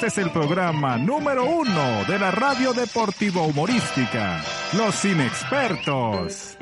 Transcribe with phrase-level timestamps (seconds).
[0.00, 6.56] Este es el programa número uno de la radio deportivo humorística, Los Inexpertos.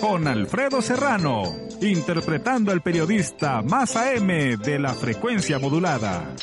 [0.00, 1.42] Con Alfredo Serrano,
[1.82, 6.34] interpretando al periodista más AM de la frecuencia modulada.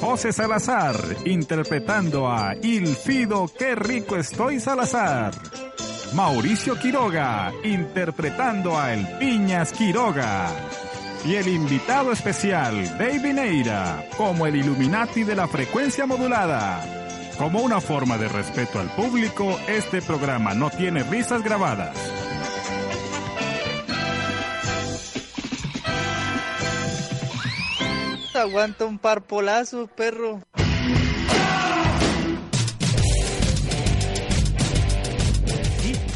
[0.00, 5.32] José Salazar, interpretando a Ilfido Qué rico estoy Salazar.
[6.14, 10.48] Mauricio Quiroga, interpretando a El Piñas Quiroga.
[11.24, 16.80] Y el invitado especial, David Neira, como el Illuminati de la frecuencia modulada.
[17.38, 21.96] Como una forma de respeto al público, este programa no tiene risas grabadas.
[28.34, 30.40] Aguanta un par polazo, perro.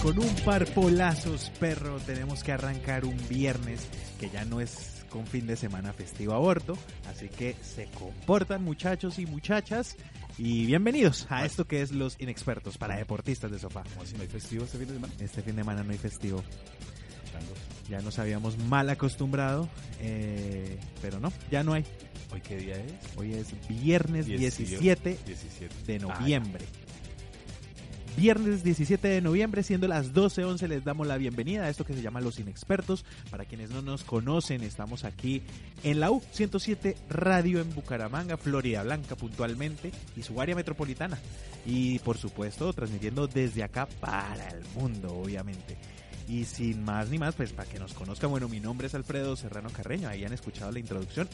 [0.02, 3.86] Con un par polazos, perro, tenemos que arrancar un viernes
[4.18, 6.76] que ya no es con fin de semana festivo a bordo.
[7.08, 9.96] Así que se comportan muchachos y muchachas.
[10.38, 13.82] Y bienvenidos a esto que es Los Inexpertos para deportistas de sofá.
[13.90, 15.12] ¿Cómo así no hay festivo este fin de semana?
[15.20, 16.42] Este fin de semana no hay festivo.
[17.88, 19.68] Ya nos habíamos mal acostumbrado,
[20.00, 21.84] eh, pero no, ya no hay.
[22.32, 22.92] ¿Hoy qué día es?
[23.16, 25.74] Hoy es viernes 17, 17.
[25.86, 26.64] de noviembre.
[28.16, 32.02] Viernes 17 de noviembre, siendo las 12.11, les damos la bienvenida a esto que se
[32.02, 33.04] llama Los Inexpertos.
[33.30, 35.42] Para quienes no nos conocen, estamos aquí
[35.84, 41.18] en la U107 Radio en Bucaramanga, Florida Blanca puntualmente, y su área metropolitana.
[41.64, 45.78] Y por supuesto, transmitiendo desde acá para el mundo, obviamente.
[46.28, 49.34] Y sin más ni más, pues para que nos conozcan, bueno, mi nombre es Alfredo
[49.34, 51.28] Serrano Carreño, ahí han escuchado la introducción.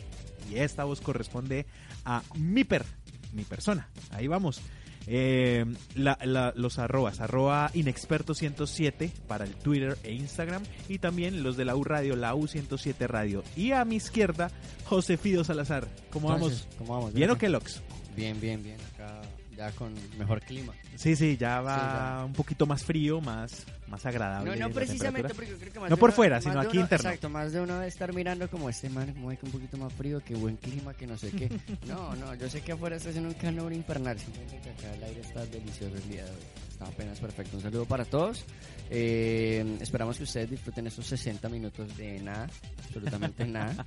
[0.51, 1.67] Y esta voz corresponde
[2.05, 2.85] a mi per,
[3.33, 3.89] mi persona.
[4.13, 4.61] Ahí vamos.
[5.09, 11.57] Eh, la- la- los arrobas, arroba inexperto107 para el Twitter e Instagram y también los
[11.57, 13.43] de la U Radio, la U107 Radio.
[13.57, 14.51] Y a mi izquierda,
[14.85, 15.87] José Fido Salazar.
[16.11, 16.67] ¿Cómo vamos?
[16.79, 17.13] ¿Cómo vamos?
[17.15, 17.83] ¿Bien o qué, Lox?
[18.17, 18.77] Bien, bien, bien.
[18.95, 19.21] Acá
[19.57, 20.73] ya con mejor clima.
[20.97, 21.81] Sí, sí, ya va Sí,
[22.21, 22.25] ya.
[22.27, 24.57] un poquito más frío, más, más agradable.
[24.57, 26.81] No, no precisamente porque yo creo que más No por uno- fuera, sino aquí uno-
[26.83, 27.09] interno.
[27.09, 29.77] Exacto, más de uno debe estar mirando como este man, como hay que un poquito
[29.77, 31.49] más frío, que buen clima, que no sé qué.
[31.87, 35.05] No, no, yo sé que afuera está haciendo un calor infernal, simplemente que acá el
[35.05, 36.37] aire está delicioso el día de hoy.
[36.71, 37.57] Está apenas perfecto.
[37.57, 38.45] Un saludo para todos.
[38.89, 42.49] Eh, esperamos que ustedes disfruten estos 60 minutos de nada,
[42.85, 43.85] absolutamente nada,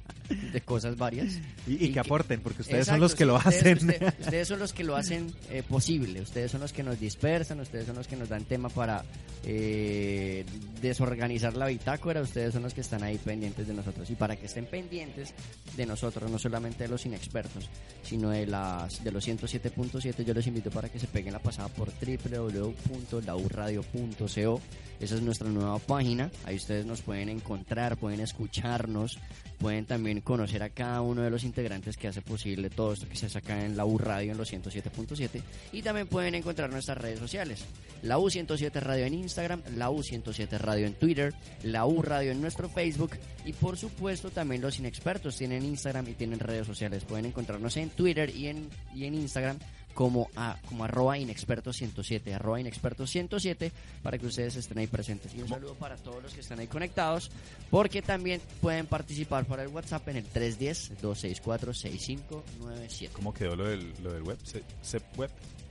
[0.51, 1.37] de cosas varias.
[1.67, 3.77] Y, y que aporten, porque ustedes son Exacto, los que lo ustedes- hacen.
[3.89, 7.59] usted- ustedes son los que lo hacen eh, posible, ustedes son los que nos dispersan,
[7.61, 9.03] ustedes son los que nos dan tema para
[9.45, 10.45] eh,
[10.81, 14.09] desorganizar la bitácora, ustedes son los que están ahí pendientes de nosotros.
[14.09, 15.33] Y para que estén pendientes
[15.77, 17.69] de nosotros, no solamente de los inexpertos,
[18.03, 21.69] sino de, las, de los 107.7, yo los invito para que se peguen la pasada
[21.69, 24.61] por www.lauradio.co.
[24.99, 26.29] Esa es nuestra nueva página.
[26.45, 29.17] Ahí ustedes nos pueden encontrar, pueden escucharnos,
[29.57, 33.15] pueden también conocer a cada uno de los integrantes que hace posible todo esto que
[33.15, 37.19] se saca en la U Radio en los 107.7 y también pueden encontrar nuestras redes
[37.19, 37.65] sociales.
[38.01, 41.33] La U107 Radio en Instagram, la U107 Radio en Twitter,
[41.63, 43.11] la U Radio en nuestro Facebook
[43.45, 47.03] y por supuesto también los inexpertos tienen Instagram y tienen redes sociales.
[47.03, 49.57] Pueden encontrarnos en Twitter y en, y en Instagram
[49.99, 53.69] como, a, como arroba inexperto 107, arroba inexperto 107
[54.01, 55.35] para que ustedes estén ahí presentes.
[55.35, 57.29] Y un saludo para todos los que están ahí conectados,
[57.69, 63.09] porque también pueden participar por el WhatsApp en el 310-264-6597.
[63.11, 64.37] ¿Cómo quedó lo del, lo del web?
[64.45, 65.29] Se- ¿Sep web?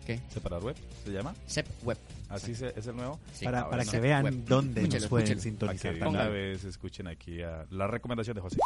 [0.09, 0.19] ¿Qué?
[0.33, 0.75] ¿Separar web?
[1.05, 1.35] ¿Se llama?
[1.47, 1.99] SEP Web.
[2.31, 3.21] ¿Así se- es el nuevo?
[3.35, 3.45] Sí.
[3.45, 4.45] para para que vean Web.
[4.47, 5.43] dónde Escúchelo, nos pueden escúchelo.
[5.43, 5.99] sintonizar.
[5.99, 8.57] Para que una vez escuchen aquí a la recomendación de José.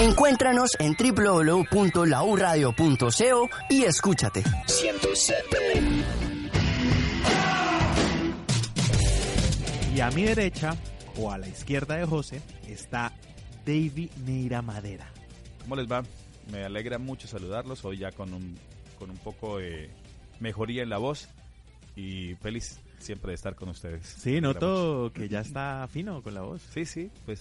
[0.00, 4.42] Encuéntranos en www.lauradio.co y escúchate.
[4.66, 5.56] 107.
[9.94, 10.76] Y a mi derecha,
[11.16, 13.12] o a la izquierda de José, está
[13.64, 15.10] David Neira Madera.
[15.62, 16.02] ¿Cómo les va?
[16.50, 17.82] Me alegra mucho saludarlos.
[17.84, 18.58] Hoy ya con un,
[18.98, 19.88] con un poco de
[20.42, 21.28] mejoría en la voz
[21.96, 24.04] y feliz siempre de estar con ustedes.
[24.06, 26.60] Sí, noto que ya está fino con la voz.
[26.74, 27.40] Sí, sí, pues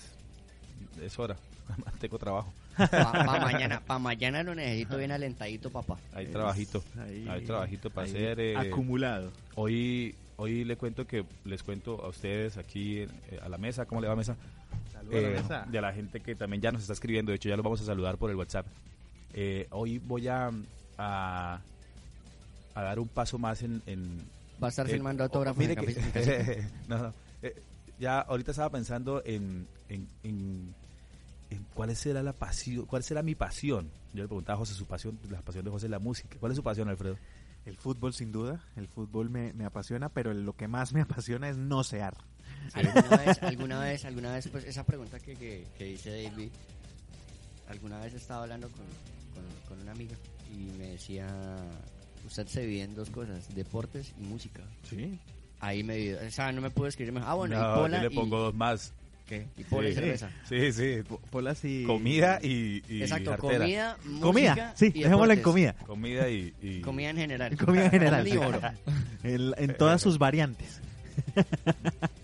[1.01, 1.35] es hora.
[1.99, 2.53] Tengo trabajo.
[2.77, 5.97] Para mañana, pa mañana lo necesito bien alentadito, papá.
[6.13, 8.39] Hay trabajito, Ahí- hay trabajito para ahí hacer.
[8.39, 9.31] eh, acumulado.
[9.55, 13.09] Hoy, hoy le cuento que les cuento a ustedes aquí eh,
[13.43, 14.35] a la mesa, ¿cómo le va mesa?
[14.93, 15.65] Saludos a la Eh, mesa.
[15.69, 17.81] de a la gente que también ya nos está escribiendo, de hecho ya los vamos
[17.81, 18.65] a saludar por el WhatsApp.
[19.33, 20.49] Eh, hoy voy a,
[20.97, 21.59] a,
[22.75, 23.81] a dar un paso más en...
[23.85, 24.19] en-
[24.61, 27.61] Va a estar eh, filmando autógrafos mire en que- en no, no, eh,
[27.99, 30.73] ya ahorita estaba pensando en, en, en-
[31.49, 33.89] en cuál será la pasión, cuál será mi pasión.
[34.13, 36.37] Yo le preguntaba a José su pasión, la pasión de José es la música.
[36.39, 37.17] ¿Cuál es su pasión, Alfredo?
[37.65, 41.49] El fútbol sin duda, el fútbol me, me apasiona, pero lo que más me apasiona
[41.49, 42.15] es no sear.
[42.73, 46.51] ¿Alguna vez, alguna vez, alguna vez, pues esa pregunta que, que, que dice David,
[47.69, 48.85] alguna vez estaba hablando con,
[49.33, 50.15] con, con una amiga
[50.51, 51.27] y me decía,
[52.25, 54.61] usted se divide en dos cosas, deportes y música.
[54.89, 55.17] Sí.
[55.59, 57.29] Ahí me divido, o sea, no me puedo escribir mejor.
[57.29, 58.93] Ah, bueno, No, y pola yo le y- pongo dos más.
[59.27, 59.45] ¿qué?
[59.57, 60.29] Y pola y cerveza.
[60.49, 60.97] Sí, sí.
[61.29, 61.83] Polas y...
[61.85, 63.59] Comida y, y Exacto, cartera.
[63.59, 65.73] comida, música Comida, sí, y dejémoslo en comida.
[65.85, 66.53] Comida y...
[66.61, 67.57] y- Comida en general.
[67.57, 68.27] Comida en general.
[69.23, 70.81] El- en todas sus variantes.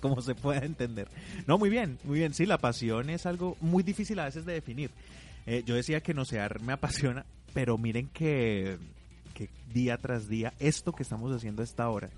[0.02, 1.08] Como se pueda entender.
[1.46, 2.34] No, muy bien, muy bien.
[2.34, 4.92] Sí, la pasión es algo muy difícil a veces de definir.
[5.46, 8.78] Eh, yo decía que nocear me apasiona, pero miren que,
[9.38, 12.10] que día tras día, esto que estamos haciendo a esta hora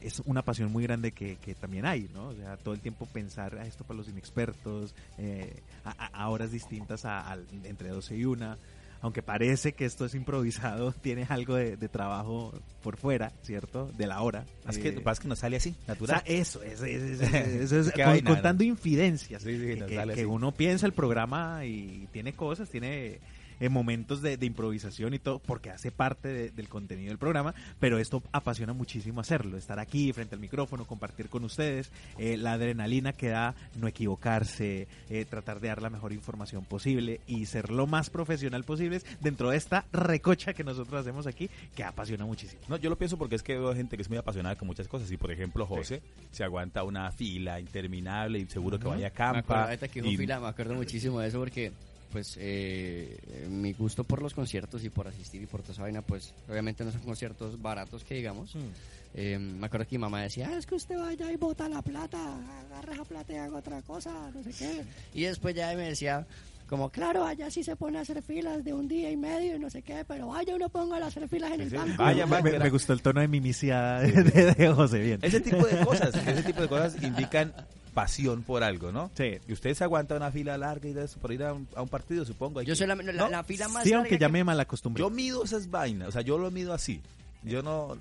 [0.00, 2.28] es una pasión muy grande que, que también hay, ¿no?
[2.28, 6.28] O sea, todo el tiempo pensar a esto para los inexpertos, eh, a, a- a
[6.28, 8.56] horas distintas a, al- entre 12 y 1.
[9.00, 12.52] Aunque parece que esto es improvisado, tiene algo de, de trabajo
[12.82, 13.90] por fuera, ¿cierto?
[13.96, 14.44] De la hora.
[14.68, 16.22] Es que, Eh, pasa es que nos sale así, o natural.
[16.24, 19.42] sea, eso, eso, eso, eso, eso es con- vaina, contando infidencias.
[19.42, 23.20] Sí, sí, que, que- que uno piensa el programa y tiene cosas, tiene
[23.60, 27.54] eh, momentos de, de improvisación y todo, porque hace parte de- del contenido del programa,
[27.80, 32.52] pero esto apasiona muchísimo hacerlo, estar aquí frente al micrófono, compartir con ustedes, eh, la
[32.54, 37.70] adrenalina que da no equivocarse, eh, tratar de dar la mejor información posible y ser
[37.70, 42.62] lo más profesional posible dentro de esta recocha que nosotros hacemos aquí, que apasiona muchísimo.
[42.68, 44.88] No, yo lo pienso porque es que veo gente que es muy apasionada con muchas
[44.88, 45.10] cosas.
[45.10, 46.02] Y por ejemplo, José
[46.32, 49.64] se aguanta una fila interminable y seguro que vaya a Me acuerdo, campa.
[49.64, 51.72] ahorita que dijo y- fila, me acuerdo muchísimo de eso porque,
[52.14, 53.18] pues, eh,
[53.50, 56.84] mi gusto por los conciertos y por asistir y por toda esa vaina, pues, obviamente
[56.84, 58.54] no son conciertos baratos que digamos.
[59.16, 61.82] Eh, me acuerdo que mi mamá decía, "Ah, es que usted vaya y bota la
[61.82, 62.18] plata,
[62.68, 64.84] agarra esa plata y haga otra cosa, no sé qué.
[65.12, 66.24] Y después ya me decía,
[66.68, 69.58] como, claro, allá sí se pone a hacer filas de un día y medio y
[69.58, 72.00] no sé qué, pero vaya uno ponga a hacer filas en el banco.
[72.00, 75.18] vaya, me, gustó el tono de mimiciada de, de- de José, bien.
[75.20, 77.52] Ese tipo de cosas, ese tipo de cosas indican
[77.94, 79.10] pasión por algo, ¿no?
[79.16, 79.38] Sí.
[79.48, 81.80] Y usted se aguanta una fila larga y de eso por ir a un, a
[81.82, 82.58] un partido, supongo.
[82.60, 83.28] hay Yo que- soy la, la- ¿No?
[83.30, 85.00] la fila más Sí, larga aunque ya que- me mal acostumbré.
[85.00, 87.00] Yo mido esas vainas, o sea, yo lo mido así.
[87.44, 87.96] Yo no,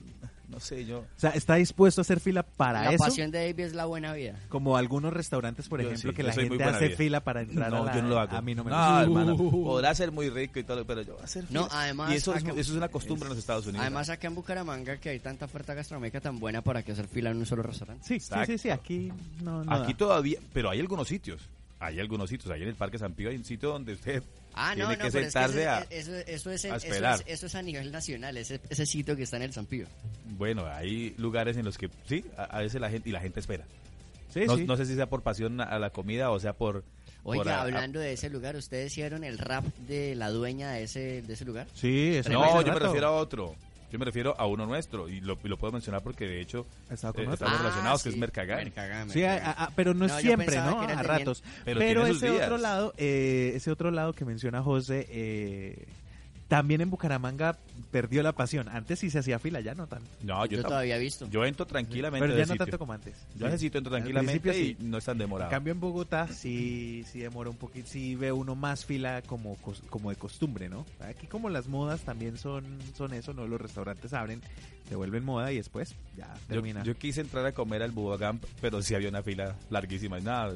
[0.54, 1.00] no sé, yo...
[1.00, 3.86] O sea, está dispuesto a hacer fila para La eso, pasión de David es la
[3.86, 4.40] buena vida.
[4.50, 6.98] como algunos restaurantes, por Yo ejemplo, sí, que la gente hace vida.
[6.98, 8.38] fila para entrar no, a la- yo no lo hago.
[8.38, 9.02] A mí no me no, gusta.
[9.02, 11.82] hermano, podrá ser muy rico y todo, pero yo hacer No, fila.
[11.82, 13.82] además, Y eso es, acá- eso es una costumbre en los Estados Unidos.
[13.82, 17.32] Además, acá en Bucaramanga, que hay tanta oferta gastronómica tan buena para que hacer fila
[17.32, 18.04] en un solo restaurante.
[18.08, 18.74] Sí, sí, sí, sí, Exacto.
[18.84, 19.12] aquí
[19.42, 19.98] no, no Aquí da.
[19.98, 21.42] todavía, pero hay algunos sitios.
[21.80, 22.50] Hay algunos sitios.
[22.52, 24.24] Ahí en el Parque San Pío hay un sitio donde usted
[24.56, 25.80] Ah, no, tiene no, que pero es que sentarse ese- a...
[25.90, 27.20] eso, eso es, en- a eso, esperar.
[27.22, 29.88] es, eso es a nivel nacional, ese, ese sitio que está en el Zampío.
[30.38, 33.40] Bueno, hay lugares en los que sí, a, a veces la gente y la gente
[33.40, 33.66] espera.
[34.34, 34.66] Sí, no, sí.
[34.66, 36.84] no sé si sea por pasión a la comida o sea por...
[37.24, 40.72] por Oiga, a- a- hablando de ese lugar, ¿ustedes hicieron el rap de la dueña
[40.72, 41.68] de ese, de ese lugar?
[41.76, 42.86] Sí, eso No, yo me rato.
[42.88, 43.56] refiero a otro.
[43.94, 46.66] Yo me refiero a uno nuestro y lo, y lo puedo mencionar porque de hecho
[46.90, 48.64] eh, estamos Ah, relacionados, que es Mercagán.
[48.64, 49.44] Mercagán, Mercagán.
[49.46, 50.82] a- a- a- pero no es No, siempre, ¿no?
[50.82, 51.44] A ratos.
[51.64, 52.42] Pero ese días.
[52.46, 55.86] otro lado, eh, ese otro lado que menciona José, eh,
[56.54, 57.58] también en Bucaramanga
[57.90, 58.70] perdió la pasión.
[58.70, 60.08] Antes sí se hacía fila, ya no tanto.
[60.22, 61.28] No, yo, Yo todavía he visto.
[61.32, 62.66] yo entro tranquilamente Pero ya no sitio.
[62.66, 63.16] tanto como antes.
[63.36, 65.50] Yo sitio entro tranquilamente y no es tan En demorado.
[65.50, 69.58] cambio en Bogotá sí, sí demora un poquito, sí ve uno más fila como,
[69.90, 70.86] como de costumbre, ¿no?
[71.00, 72.64] Aquí como las modas también son,
[72.96, 73.48] son eso, ¿no?
[73.48, 74.40] Los restaurantes abren,
[74.88, 76.84] se vuelven moda y después ya Yo, termina.
[76.84, 80.20] yo quise entrar a comer al Bubagam, pero sí había una fila larguísima.
[80.20, 80.54] Y nada,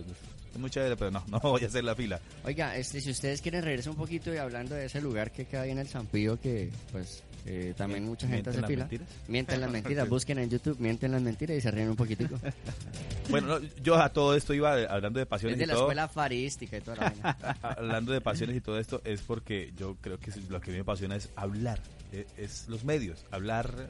[0.58, 2.20] es muy chévere, pero no, no voy a hacer la fila.
[2.44, 5.62] Oiga, este, si ustedes quieren regresar un poquito y hablando de ese lugar que queda
[5.62, 8.84] ahí en el Zampío, que pues eh, también mucha gente ¿Mienten hace las fila.
[8.84, 9.08] mentiras?
[9.28, 12.40] Mienten las mentiras, busquen en YouTube, mienten las mentiras y se ríen un poquitico.
[13.30, 15.74] Bueno, no, yo a todo esto iba de- hablando de es pasiones de y la
[15.74, 15.84] todo.
[15.84, 17.38] escuela farística y toda la vaina.
[17.62, 20.76] hablando de pasiones y todo esto es porque yo creo que lo que a mí
[20.78, 21.82] me apasiona es hablar,
[22.14, 23.90] es, es los medios, hablar,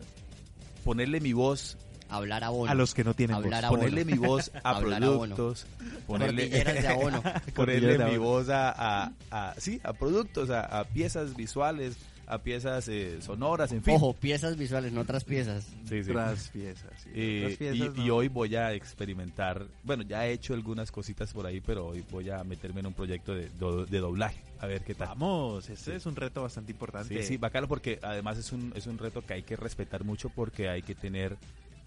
[0.84, 1.78] ponerle mi voz,
[2.10, 2.72] Hablar abono.
[2.72, 3.52] a los que no tienen voz.
[3.54, 3.70] Abono.
[3.70, 5.66] ponerle mi voz a productos,
[6.06, 7.24] ponerle, Cordilleras de abono.
[7.56, 11.98] ponerle mi voz a, a, a- sí, a productos, a, a piezas visuales,
[12.30, 13.96] a piezas eh, sonoras, en fin.
[13.96, 15.66] Ojo, piezas visuales, no otras piezas.
[15.88, 16.12] Sí, sí.
[16.12, 16.92] Otras piezas.
[17.02, 17.10] sí.
[17.16, 21.46] Eh, Otras piezas y, hoy voy a experimentar, bueno, ya he hecho algunas cositas por
[21.46, 24.82] ahí, pero hoy voy a meterme en un proyecto de, do- de doblaje, a ver
[24.84, 25.08] qué tal.
[25.10, 25.92] Vamos, ese Sí.
[25.92, 27.18] es un reto bastante importante.
[27.22, 30.28] Sí, sí, bacano porque además es un, es un reto que hay que respetar mucho
[30.30, 31.38] porque hay que tener,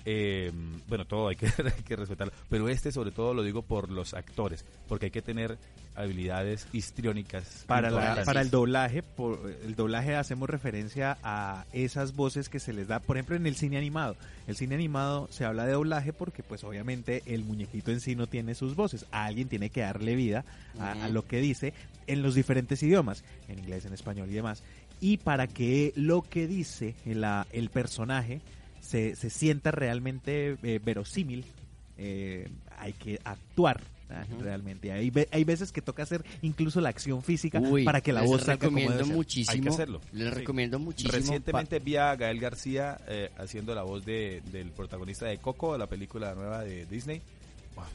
[0.05, 0.51] eh,
[0.89, 4.15] bueno, todo hay que, hay que respetarlo, pero este sobre todo lo digo por los
[4.15, 5.59] actores, porque hay que tener
[5.97, 7.65] habilidades histriónicas.
[7.67, 12.73] Para, la, para el doblaje, por el doblaje hacemos referencia a esas voces que se
[12.73, 14.17] les da, por ejemplo, en el cine animado.
[14.47, 18.27] El cine animado se habla de doblaje porque, pues, obviamente, el muñequito en sí no
[18.27, 19.05] tiene sus voces.
[19.11, 20.45] Alguien tiene que darle vida
[20.79, 21.75] a, lo que dice
[22.07, 24.63] en los diferentes idiomas, en inglés, en español y demás.
[25.01, 28.41] Y para que lo que dice la- el personaje
[28.91, 31.45] se, se sienta realmente eh, verosímil,
[31.99, 33.81] eh, hay que actuar.
[34.11, 34.43] ah, Ujú.
[34.43, 38.23] Realmente hay, hay veces que toca hacer incluso la acción física Uy, para que la
[38.23, 39.15] voz salga como recomiendo debe ser.
[39.17, 39.53] muchísimo.
[39.55, 40.01] Hay que hacerlo.
[40.13, 40.35] Les Sí.
[40.35, 41.13] recomiendo muchísimo.
[41.13, 45.87] Recientemente vi a Gael García eh, haciendo la voz de, del protagonista de Coco, la
[45.87, 47.21] película nueva de Disney.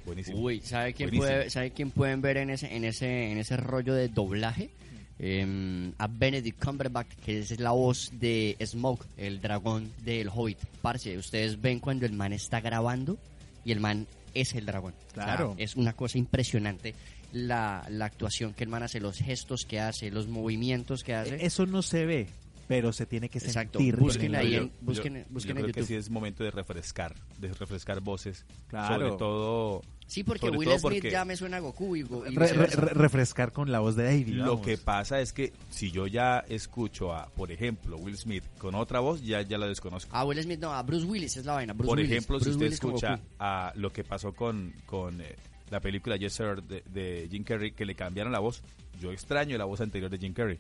[0.05, 0.39] Buenísimo.
[0.39, 1.27] Uy, ¿sabe quién, Buenísimo.
[1.37, 4.69] puede, ¿sabe quién pueden ver en ese, en ese, en ese rollo de doblaje?
[5.17, 10.57] Em, a Benedict Cumberbatch, que es la voz de Smoke, el dragón del Hobbit.
[10.81, 13.17] Parce, ustedes ven cuando el man está grabando
[13.63, 14.93] y el man es el dragón.
[15.11, 15.55] O sea, Claro.
[15.57, 16.93] es una cosa impresionante
[17.31, 21.45] la, la actuación que el man hace, los gestos que hace, los movimientos que hace.
[21.45, 22.27] Eso no se ve,
[22.67, 23.95] pero se tiene que Exacto, sentir.
[23.97, 25.87] busquen ahí en- busquen- yo, busquen yo en creo que YouTube.
[25.87, 28.45] sí es momento de refrescar, de refrescar voces.
[28.67, 28.95] Claro.
[28.95, 32.35] Sobre todo Sí, porque Will Smith porque- ya me suena a Goku y, Go- y
[32.35, 34.27] Re- re- refrescar con la voz de David.
[34.35, 34.65] Lo vamos.
[34.65, 38.99] que pasa es que si yo ya escucho a, por ejemplo, Will Smith con otra
[38.99, 40.15] voz, ya, ya la desconozco.
[40.15, 41.73] A Will Smith no, a Bruce Willis es la vaina.
[41.73, 42.11] Bruce por Willis.
[42.11, 45.35] ejemplo, si Bruce usted Willis escucha a lo que pasó con, con eh,
[45.71, 48.61] la película Yes Sir de, de Jim Carrey, que le cambiaron la voz,
[49.01, 50.59] yo extraño la voz anterior de Jim Carrey.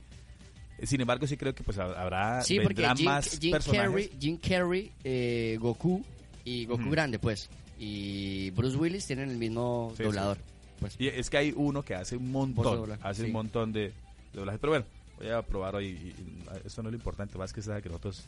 [0.83, 3.87] Sin embargo, sí creo que pues hab- habrá Sí, vendrán Jim, más Jim personajes.
[3.89, 6.03] Carrey, Jim Carrey eh, Goku
[6.43, 7.49] y Goku grande, pues.
[7.79, 10.37] Y Bruce Willis tienen el mismo Sí, doblador.
[10.79, 10.95] Pues.
[10.99, 13.93] Y es que hay uno que hace un montón, hace un montón de, de
[14.33, 14.59] doblaje.
[14.59, 14.85] Pero bueno,
[15.17, 15.87] voy a probar hoy.
[15.87, 15.89] y-
[16.21, 18.25] y eso no es lo importante, más que sea que nosotros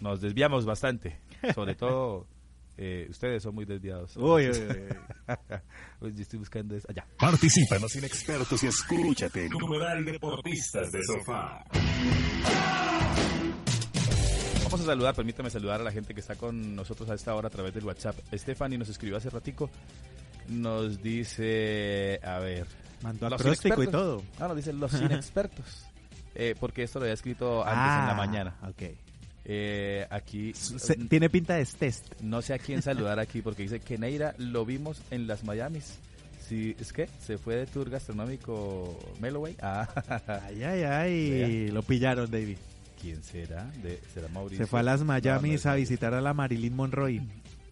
[0.00, 1.18] nos desviamos bastante.
[1.54, 2.26] Sobre todo,
[2.82, 4.16] eh, ustedes son muy desviados.
[4.16, 4.96] Uy, uy, uy.
[6.00, 6.86] Pues yo estoy buscando eso.
[6.88, 7.06] Allá.
[7.18, 9.48] Participa en los inexpertos y escúchate.
[9.50, 11.62] Numeral Deportistas de Sofá.
[14.64, 17.48] Vamos a saludar, permítame saludar a la gente que está con nosotros a esta hora
[17.48, 18.16] a través del WhatsApp.
[18.32, 19.68] Stephanie nos escribió hace ratico,
[20.48, 22.66] nos dice, a ver...
[23.02, 24.22] Mandó los acróstico y inexpertos.
[24.22, 24.22] todo.
[24.44, 25.86] Ah, nos dice los inexpertos.
[26.34, 28.56] Eh, porque esto lo había escrito antes en la Ah, mañana.
[28.68, 28.82] Ok.
[29.44, 30.52] Eh, aquí...
[30.54, 32.20] Se- tiene pinta de test.
[32.20, 35.98] No sé a quién saludar aquí porque dice que Neira lo vimos en las Miamis.
[36.46, 39.56] Sí, ¿Es que ¿Se fue de tour gastronómico Melloway?
[39.62, 39.88] Ah,
[40.48, 41.68] Ay, ay, ay.
[41.70, 42.56] Lo pillaron, David.
[43.00, 43.64] ¿quién será?
[43.82, 44.64] De, ¿Será Mauricio?
[44.64, 47.22] Se fue a las No, Miami no es a visitar a la Marilyn Monroe.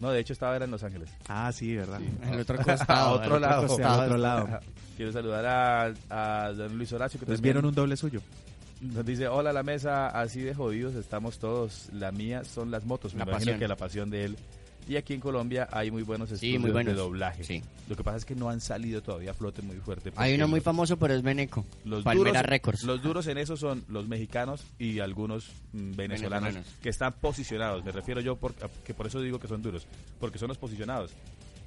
[0.00, 1.10] No, de hecho estaba era en Los Ángeles.
[1.28, 1.98] Ah, sí, ¿verdad?
[1.98, 2.06] Sí.
[2.32, 2.56] Al otro
[2.88, 3.66] a otro lado.
[3.66, 4.00] costado.
[4.00, 4.60] al otro lado.
[4.96, 8.22] Quiero saludar a, a don Luis Horacio que Pues también vieron un doble suyo.
[8.80, 11.88] Nos dice, hola la mesa, así de jodidos estamos todos.
[11.92, 13.58] La mía son las motos, me La imagino pasión.
[13.58, 14.36] que la pasión de él.
[14.88, 16.94] Y aquí en Colombia hay muy buenos estudios muy buenos.
[16.94, 17.44] de doblaje.
[17.44, 17.62] Sí.
[17.90, 20.12] Lo que pasa es que no han salido todavía a flote muy fuerte.
[20.16, 21.66] Hay uno muy famoso, pero es Beneco.
[21.84, 22.82] Los Palmera duros, Records.
[22.84, 26.66] los duros en eso son los mexicanos y algunos mm, venezolanos, Venezolanos.
[26.80, 27.84] que están posicionados.
[27.84, 29.86] Me refiero yo por, que por eso digo que son duros,
[30.18, 31.10] porque son los posicionados.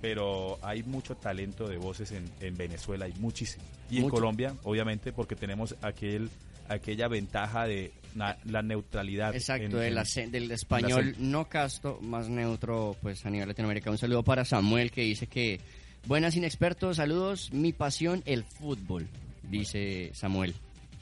[0.01, 3.63] Pero hay mucho talento de voces en, en Venezuela, hay muchísimo.
[3.91, 4.15] Y en Mucho.
[4.15, 6.27] Colombia, obviamente, porque tenemos aquel
[6.73, 9.33] aquella ventaja de la neutralidad.
[9.35, 13.89] Exacto, en- del, en- acen- del español no casto, más neutro pues a nivel Latinoamérica.
[13.91, 15.59] Un saludo para Samuel que dice que
[16.07, 19.07] buenas inexpertos, saludos, mi pasión el fútbol,
[19.43, 20.53] dice Samuel.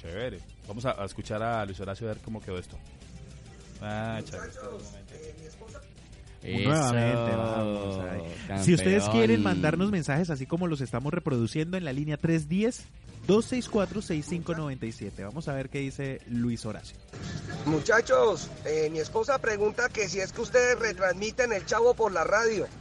[0.01, 0.39] Chévere.
[0.67, 2.77] Vamos a, a escuchar a Luis Horacio a ver cómo quedó esto.
[3.81, 4.49] Ah, chévere.
[6.41, 8.21] Nuevamente, Eso, vamos ahí.
[8.47, 8.63] campeón.
[8.63, 12.15] Si ustedes quieren mandarnos mensajes así como los estamos reproduciendo en la línea
[13.29, 15.23] 310-264-6597.
[15.23, 16.97] Vamos a ver qué dice Luis Horacio.
[17.65, 22.23] Muchachos, eh, mi esposa pregunta que si es que ustedes retransmiten el chavo por la
[22.23, 22.67] radio.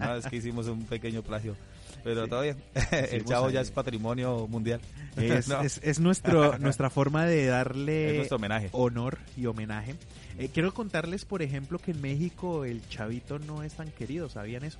[0.00, 1.56] No, es que hicimos un pequeño plagio.
[2.02, 2.56] Pero todo bien.
[2.90, 3.54] El chavo ahí.
[3.54, 4.80] ya es patrimonio mundial.
[5.16, 8.68] Es, No, es- es nuestro, nuestra forma de darle es nuestro homenaje.
[8.72, 9.94] honor y homenaje.
[10.38, 14.64] Eh, quiero contarles, por ejemplo, que en México el chavito no es tan querido, ¿sabían
[14.64, 14.78] eso?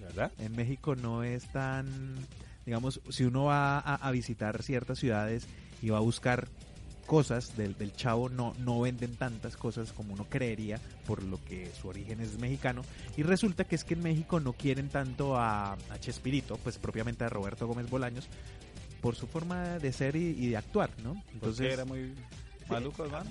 [0.00, 0.30] ¿Verdad?
[0.38, 1.86] En México no es tan,
[2.66, 5.46] digamos, si uno va a, a visitar ciertas ciudades
[5.80, 6.48] y va a buscar
[7.06, 11.70] cosas del, del chavo, no, no venden tantas cosas como uno creería, por lo que
[11.80, 12.82] su origen es mexicano.
[13.16, 17.24] Y resulta que es que en México no quieren tanto a, a Chespirito, pues propiamente
[17.24, 18.28] a Roberto Gómez Bolaños,
[19.00, 21.22] por su forma de ser y, y de actuar, ¿no?
[21.32, 22.12] Entonces era muy...
[22.68, 23.30] Maluco, hermano.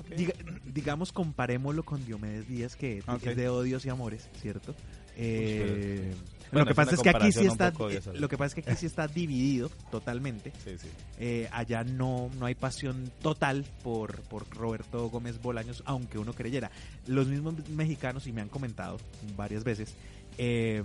[0.63, 4.73] digamos, comparémoslo con Diomedes Díaz, que es de odios y amores, ¿cierto?
[5.17, 6.13] Eh,
[6.55, 8.63] Bueno, lo que es pasa es que aquí sí está, eh, lo que pasa es
[8.63, 10.51] que aquí sí está dividido totalmente.
[10.63, 10.87] Sí, sí.
[11.19, 16.71] Eh, allá no, no hay pasión total por, por Roberto Gómez Bolaños, aunque uno creyera.
[17.07, 18.97] Los mismos mexicanos, y me han comentado
[19.35, 19.95] varias veces,
[20.37, 20.83] eh,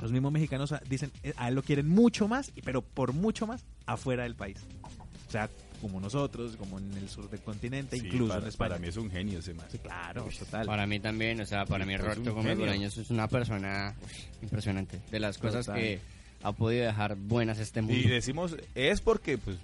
[0.00, 3.46] los mismos mexicanos ah, dicen, eh, a él lo quieren mucho más, pero por mucho
[3.46, 4.58] más afuera del país.
[5.28, 5.48] O sea,
[5.80, 8.68] como nosotros, como en el sur del continente, Sí, incluso para, en España.
[8.70, 9.66] para mí es un genio ese man.
[9.70, 10.66] Sí, claro, total.
[10.66, 12.58] Para mí también, o sea, para Sí, mí Roberto Gómez.
[12.58, 13.94] Bolaños es una persona
[14.42, 15.00] impresionante.
[15.10, 15.80] De las cosas Total.
[15.80, 16.00] que
[16.42, 17.96] ha podido dejar buenas este mundo.
[17.98, 19.56] Y decimos, es porque, pues,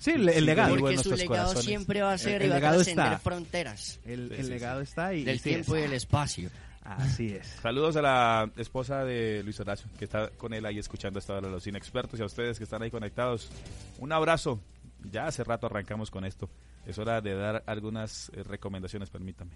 [0.00, 0.76] Sí, el, el Sí, legado.
[0.76, 1.64] Porque su legado corazones.
[1.64, 3.18] siempre va a ser El- y el va a trascender está.
[3.18, 5.92] fronteras El, Sí, el sí, legado está y del y sí, tiempo y es- del
[5.94, 6.50] espacio.
[6.84, 7.46] Así es.
[7.60, 11.48] Saludos a la esposa de Luis Horacio, que está con él ahí escuchando esta hora
[11.50, 13.50] los inexpertos y a ustedes que están ahí conectados.
[13.98, 14.60] Un abrazo.
[15.04, 16.48] Ya hace rato arrancamos con esto.
[16.86, 19.52] Es hora de dar algunas eh, recomendaciones, permítame.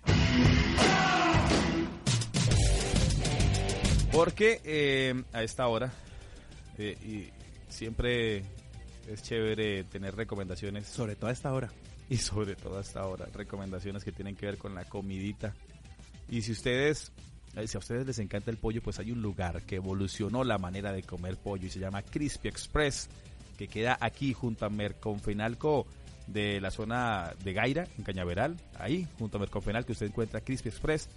[4.12, 5.90] Porque eh, a esta hora,
[6.78, 8.44] eh, y siempre
[9.08, 11.70] es chévere tener recomendaciones Sobre todo a esta hora.
[12.10, 15.54] y sobre todo hasta ahora recomendaciones que tienen que ver con la comidita.
[16.28, 17.10] Y si ustedes,
[17.56, 20.58] eh, si a ustedes les encanta el pollo, pues hay un lugar que evolucionó la
[20.58, 23.08] manera de comer pollo y se llama Crispy Express,
[23.62, 25.86] que queda aquí junto a Merconfenalco
[26.26, 31.08] de la zona de Gaira, en Cañaveral, ahí junto a Merconfenalco usted encuentra Crispy Express,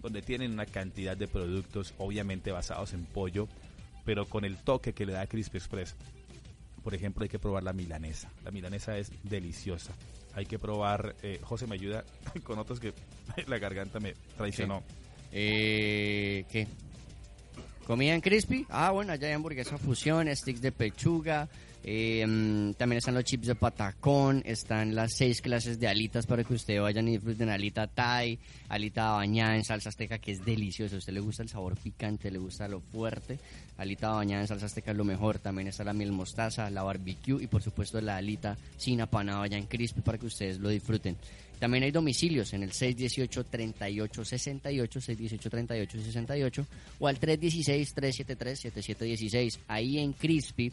[0.00, 3.48] donde tienen una cantidad de productos obviamente basados en pollo,
[4.06, 5.94] pero con el toque que le da Crispy Express.
[6.82, 8.30] Por ejemplo, hay que probar la milanesa.
[8.44, 9.92] La milanesa es deliciosa.
[10.34, 12.04] Hay que probar, eh, José me ayuda
[12.44, 12.94] con otros que
[13.46, 14.82] la garganta me traicionó.
[15.32, 16.66] Eh, ¿Qué?
[17.86, 18.66] ¿Comida en crispy?
[18.70, 21.46] Ah, bueno, allá hay hamburguesa fusión, sticks de pechuga.
[21.82, 22.20] Eh,
[22.76, 24.42] también están los chips de patacón.
[24.44, 29.12] Están las seis clases de alitas para que usted vayan y disfruten alita thai, alita
[29.12, 30.96] bañada en salsa azteca, que es delicioso.
[30.96, 33.38] A usted le gusta el sabor picante, le gusta lo fuerte.
[33.78, 35.38] Alita bañada en salsa azteca es lo mejor.
[35.38, 39.56] También está la miel mostaza, la barbecue y por supuesto la alita sin apanado allá
[39.56, 41.16] en crispy para que ustedes lo disfruten.
[41.60, 46.66] También hay domicilios en el 618-3868, 618-3868
[46.98, 49.58] o al 316-373-7716.
[49.68, 50.72] Ahí en Crispy,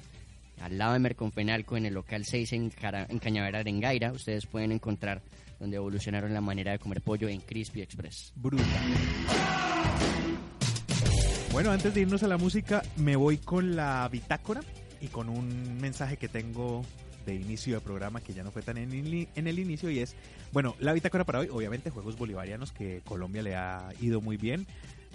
[0.61, 2.71] al lado de Merconfenalco, en el local 6 en,
[3.09, 5.21] en Gaira, ustedes pueden encontrar
[5.59, 8.33] donde evolucionaron la manera de comer pollo en Crispy Express.
[8.35, 8.65] Brutal.
[11.51, 14.61] Bueno, antes de irnos a la música, me voy con la bitácora
[15.01, 16.83] y con un mensaje que tengo
[17.25, 18.91] de inicio de programa que ya no fue tan en,
[19.35, 20.15] en el inicio y es,
[20.53, 24.65] bueno, la bitácora para hoy, obviamente Juegos Bolivarianos que Colombia le ha ido muy bien.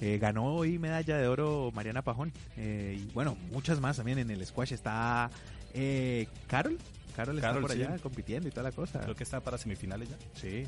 [0.03, 2.33] Eh, ganó hoy medalla de oro Mariana Pajón.
[2.57, 4.73] Eh, y bueno, muchas más también en el squash.
[4.73, 5.31] Está
[5.75, 6.77] eh, Carol.
[7.15, 7.83] Carol está Carol, por sí.
[7.83, 8.99] allá compitiendo y toda la cosa.
[8.99, 10.17] Creo que está para semifinales ya.
[10.35, 10.67] Sí.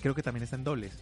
[0.00, 0.92] Creo que también está en dobles.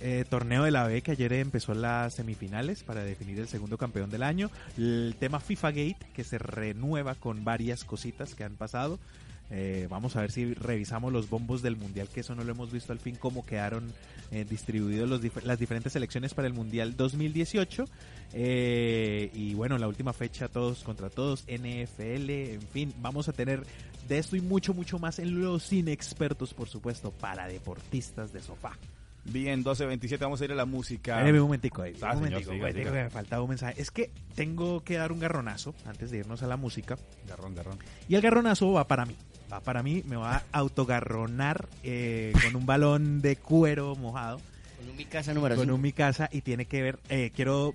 [0.00, 4.08] Eh, torneo de la B que ayer empezó las semifinales para definir el segundo campeón
[4.08, 4.50] del año.
[4.78, 8.98] El tema FIFA Gate que se renueva con varias cositas que han pasado.
[9.50, 12.72] Eh, vamos a ver si revisamos los bombos del mundial, que eso no lo hemos
[12.72, 13.92] visto al fin, cómo quedaron
[14.32, 17.84] eh, distribuidos los las diferentes selecciones para el mundial 2018.
[18.32, 23.64] Eh, y bueno, la última fecha, todos contra todos, NFL, en fin, vamos a tener
[24.08, 28.76] de esto y mucho, mucho más en los inexpertos, por supuesto, para deportistas de sofá.
[29.32, 31.18] Bien, 12.27, vamos a ir a la música.
[31.18, 31.92] Espérame un momentico ahí.
[32.00, 32.98] Ah, un señor, momentico, siga, momentico, siga.
[32.98, 33.80] que me faltaba un mensaje.
[33.80, 36.96] Es que tengo que dar un garronazo antes de irnos a la música.
[37.28, 37.78] Garrón, garrón.
[38.08, 39.16] Y el garronazo va para mí.
[39.52, 44.40] Va para mí, me va a autogarronar eh, con un balón de cuero mojado.
[44.78, 45.74] Con un mi casa número Con 5.
[45.74, 47.74] un mi casa y tiene que ver, eh, quiero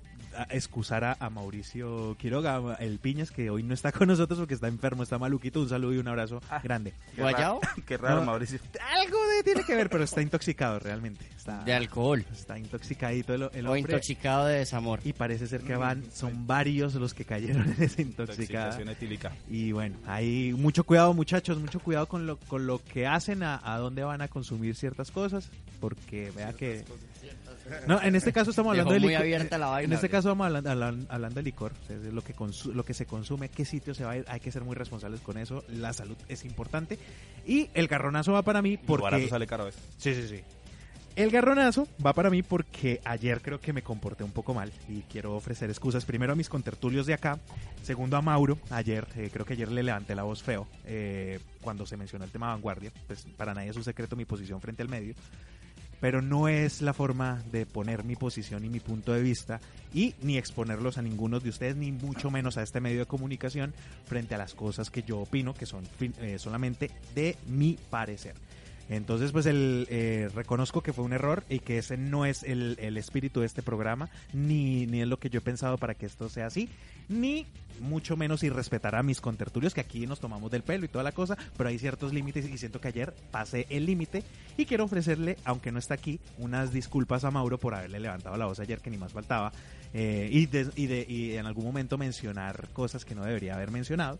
[0.50, 4.68] excusar a, a Mauricio Quiroga, el Piñas, que hoy no está con nosotros porque está
[4.68, 5.60] enfermo, está maluquito.
[5.60, 6.92] Un saludo y un abrazo grande.
[7.14, 7.60] Qué ¿Guayao?
[7.60, 8.26] raro- Qué raro, No.
[8.26, 8.58] Mauricio.
[8.96, 11.24] Algo de, tiene que ver, pero está intoxicado realmente.
[11.36, 12.24] Está, De alcohol.
[12.32, 13.80] está intoxicadito el, el O hombre.
[13.80, 15.00] intoxicado de desamor.
[15.04, 18.66] Y parece ser que van, son varios los que cayeron en esa intoxicada.
[18.66, 19.32] Intoxicación etílica.
[19.48, 23.60] Y bueno, hay mucho cuidado muchachos, mucho cuidado con lo, con lo que hacen, a,
[23.64, 26.84] a dónde van a consumir ciertas cosas, porque vea que...
[27.86, 29.22] No, en este caso estamos Dejó hablando de muy licor.
[29.22, 29.86] abierta la vaina.
[29.86, 32.34] En este caso vamos hablando, hablan- hablando de licor, o sea, de lo que,
[32.74, 35.20] lo que se consume, qué sitio se va a ir, hay que ser muy responsables
[35.20, 36.98] con eso, la salud es importante.
[37.46, 39.28] Y el garronazo va para mí Lo barato porque...
[39.28, 39.82] sale caro a veces.
[39.98, 40.40] Sí, sí, sí.
[41.14, 45.02] El garronazo va para mí porque ayer creo que me comporté un poco mal y
[45.02, 47.38] quiero ofrecer excusas primero a mis contertulios de acá,
[47.82, 51.84] segundo a Mauro, ayer, eh, creo que ayer le levanté la voz feo eh, cuando
[51.84, 54.88] se mencionó el tema vanguardia, pues para nadie es un secreto mi posición frente al
[54.88, 55.14] medio,
[56.02, 59.60] pero no es la forma de poner mi posición y mi punto de vista
[59.94, 63.72] y ni exponerlos a ninguno de ustedes, ni mucho menos a este medio de comunicación
[64.04, 68.34] frente a las cosas que yo opino que son eh, solamente de mi parecer.
[68.92, 72.76] Entonces, pues el, eh, reconozco que fue un error y que ese no es el,
[72.98, 76.28] espíritu de este programa, ni, ni es lo que yo he pensado para que esto
[76.28, 76.68] sea así,
[77.08, 77.46] ni
[77.80, 81.12] mucho menos irrespetar a mis contertulios, que aquí nos tomamos del pelo y toda la
[81.12, 84.24] cosa, pero hay ciertos límites y siento que ayer pasé el límite
[84.58, 88.44] y quiero ofrecerle, aunque no está aquí, unas disculpas a Mauro por haberle levantado la
[88.44, 89.52] voz ayer, que ni más faltaba,
[89.94, 93.70] eh, y, de, y, de, y en algún momento mencionar cosas que no debería haber
[93.70, 94.18] mencionado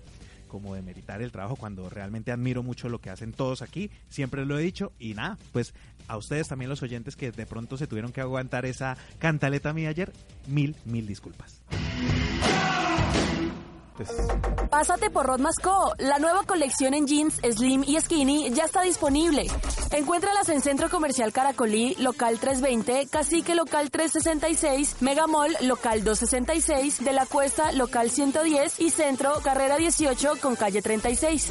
[0.53, 4.45] como de meritar el trabajo cuando realmente admiro mucho lo que hacen todos aquí, siempre
[4.45, 5.73] lo he dicho y nada, pues
[6.09, 9.89] a ustedes también los oyentes que de pronto se tuvieron que aguantar esa cantaleta mía
[9.89, 10.13] ayer,
[10.47, 11.63] mil, mil disculpas.
[14.71, 15.95] Pásate por Rodmasco.
[15.99, 19.47] La nueva colección en jeans slim y skinny ya está disponible.
[19.91, 27.27] Encuéntralas en Centro Comercial Caracolí, local 320, Cacique local 366, Megamall local 266, De la
[27.27, 31.51] Cuesta local 110 y Centro Carrera 18 con calle 36.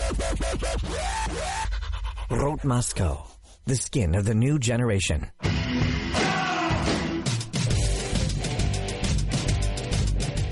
[2.30, 2.60] Road
[3.65, 5.32] the skin of the new generation.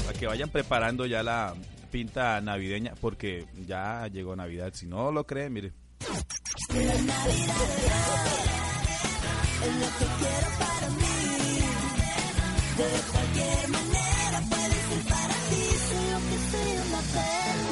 [0.05, 1.55] Para que vayan preparando ya la
[1.89, 4.71] pinta navideña porque ya llegó Navidad.
[4.73, 5.73] Si no lo creen, mire.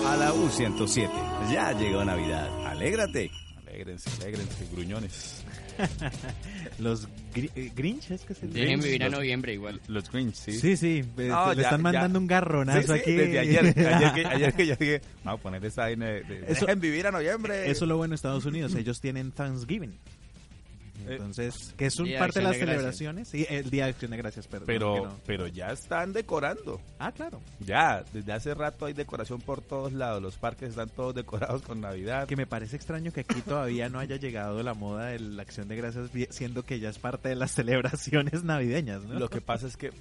[0.06, 1.10] A la U107,
[1.51, 2.49] ya llegó Navidad.
[2.65, 3.32] Alégrate.
[3.67, 5.45] Alégrense, alégrense, gruñones.
[6.79, 9.79] los eh, Grinch es que se Dejen vivir a noviembre igual.
[9.87, 10.53] Los Grinch, sí.
[10.53, 11.03] Sí, sí.
[11.17, 13.13] le están mandando un garronazo aquí.
[13.13, 16.65] Desde ayer, ayer, que, ayer que yo dije, vamos a poner esa de, de eso,
[16.65, 17.69] dejen vivir a noviembre.
[17.69, 18.75] Eso es lo bueno de Estados Unidos.
[18.75, 19.93] Ellos tienen Thanksgiving.
[21.05, 23.27] Eh, Entonces, que es un parte de las celebraciones.
[23.27, 24.67] Sí, el Día de Acción de Gracias, perdón.
[24.67, 26.81] Pero, pero ya están decorando.
[26.99, 27.39] Ah, claro.
[27.60, 30.21] Ya, desde hace rato hay decoración por todos lados.
[30.21, 32.27] Los parques están todos decorados con Navidad.
[32.27, 35.67] Que me parece extraño que aquí todavía no haya llegado la moda de la Acción
[35.67, 39.19] de Gracias, siendo que ya es parte de las celebraciones navideñas, ¿no?
[39.19, 39.91] Lo que pasa es que...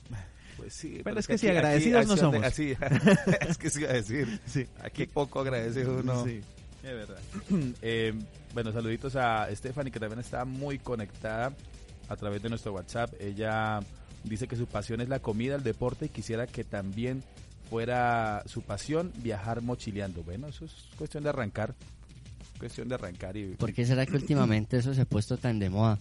[0.57, 2.43] Pues sí, pero, es que, si agradecidos no somos.
[2.43, 2.75] así,
[3.47, 4.41] es que sí iba a decir.
[4.47, 4.67] Sí.
[4.83, 6.25] Aquí poco agradecido uno.
[6.25, 6.41] Sí.
[6.87, 7.19] Es verdad.
[7.83, 8.15] eh,
[8.55, 11.53] bueno, saluditos a Stephanie, que también está muy conectada
[12.09, 13.13] a través de nuestro WhatsApp.
[13.19, 13.81] Ella
[14.23, 17.25] dice que su pasión es la comida, el deporte y quisiera que también
[17.69, 20.23] fuera su pasión viajar mochileando.
[20.23, 21.75] Bueno, eso es cuestión de arrancar.
[22.61, 23.37] Cuestión de arrancar.
[23.37, 25.99] y ¿Por qué será que últimamente eso se ha puesto tan de moda?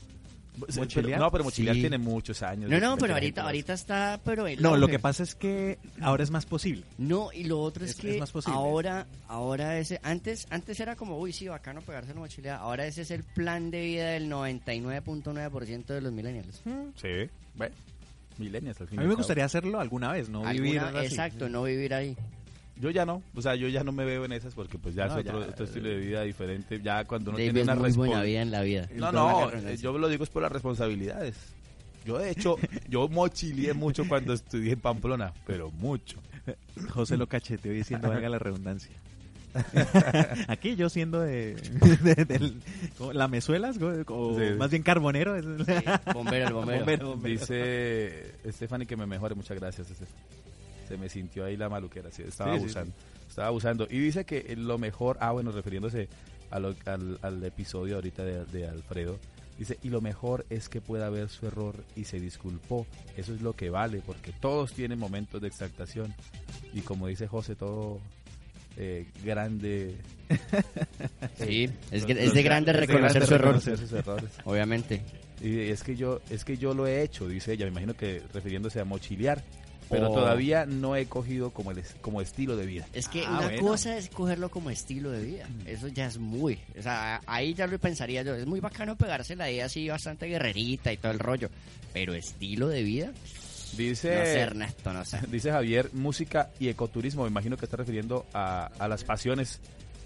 [1.18, 2.70] No, pero Mochilear tiene muchos años.
[2.70, 6.32] No, no, pero ahorita, ahorita está, pero No, lo que pasa es que ahora es
[6.32, 6.84] más posible.
[6.98, 11.48] No, y lo otro es, que ahora, ahora ese, antes, antes era como, uy, sí,
[11.48, 12.58] bacano pegarse la mochilea.
[12.58, 16.62] Ahora ese es el plan de vida del 99.9% de los millennials.
[16.96, 17.76] Sí, bueno,
[18.38, 21.94] millennials al fin A mí me gustaría hacerlo alguna vez, no vivir Exacto, no vivir
[21.94, 22.16] ahí.
[22.78, 25.06] Yo ya no, o sea, yo ya no me veo en esas porque pues ya
[25.06, 26.82] es otro, estilo de vida diferente.
[26.82, 28.90] Ya cuando uno tiene una buena vida en la vida.
[28.96, 31.36] No, no, yo lo digo es por las responsabilidades.
[32.06, 32.58] Yo de hecho,
[32.90, 36.20] yo mochileé mucho cuando estudié en Pamplona, pero mucho.
[36.90, 38.96] José lo cacheteó diciendo, venga la redundancia.
[40.50, 41.56] Aquí yo siendo de,
[43.14, 45.36] la mesuelas o más bien carbonero.
[46.14, 47.16] bombero, el bombero.
[47.16, 49.88] Dice Stephanie que me mejore, muchas gracias.
[50.88, 52.94] Se me sintió ahí la maluquera, sí, estaba abusando.
[53.28, 53.88] Estaba abusando.
[53.90, 56.08] Y dice que lo mejor, ah, bueno, refiriéndose
[56.52, 56.76] al,
[57.22, 59.20] al, episodio ahorita de, Alfredo,
[59.58, 62.86] dice, y lo mejor es que pueda ver su error y se disculpó.
[63.18, 66.14] Eso es lo que vale, porque todos tienen momentos de exaltación.
[66.74, 68.00] Y como dice José, todo
[68.78, 69.96] eh, grande.
[71.38, 73.60] sí, es, de grande reconocer su error.
[73.62, 74.30] Sus errores.
[74.46, 75.02] Obviamente.
[75.42, 78.22] Y es que yo es que yo lo he hecho, dice ella, me imagino que
[78.34, 79.44] refiriéndose a mochilear
[79.90, 82.88] pero todavía no he cogido como el como estilo de vida.
[82.94, 85.48] Es que ah, una cosa es cogerlo como estilo de vida.
[85.48, 85.68] Mm.
[85.68, 89.36] Eso ya es muy, o sea, ahí ya lo pensaría yo, es muy bacano pegarse
[89.36, 91.50] la idea así bastante guerrerita y todo el rollo,
[91.94, 93.12] pero estilo de vida
[93.78, 95.20] Dice, no sé, Ernesto, no sé.
[95.32, 99.60] Dice Javier, música y ecoturismo, me imagino que está refiriendo a, a las pasiones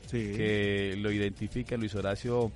[0.09, 1.79] que lo identifican.
[1.79, 2.51] Luis Horacio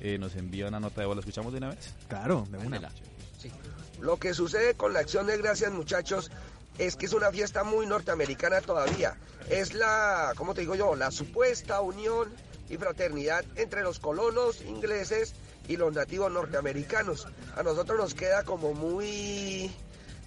[0.00, 1.94] eh, nos envía una nota de voz, ¿la escuchamos de una vez?
[2.08, 2.90] Claro, de una.
[3.38, 3.50] Sí.
[4.00, 6.30] Lo que sucede con la acción de gracias, muchachos,
[6.78, 9.16] es que es una fiesta muy norteamericana todavía.
[9.50, 10.94] Es la, ¿cómo te digo yo?
[10.94, 12.32] La supuesta unión
[12.68, 15.34] y fraternidad entre los colonos ingleses
[15.66, 17.26] y los nativos norteamericanos.
[17.56, 19.70] A nosotros nos queda como muy,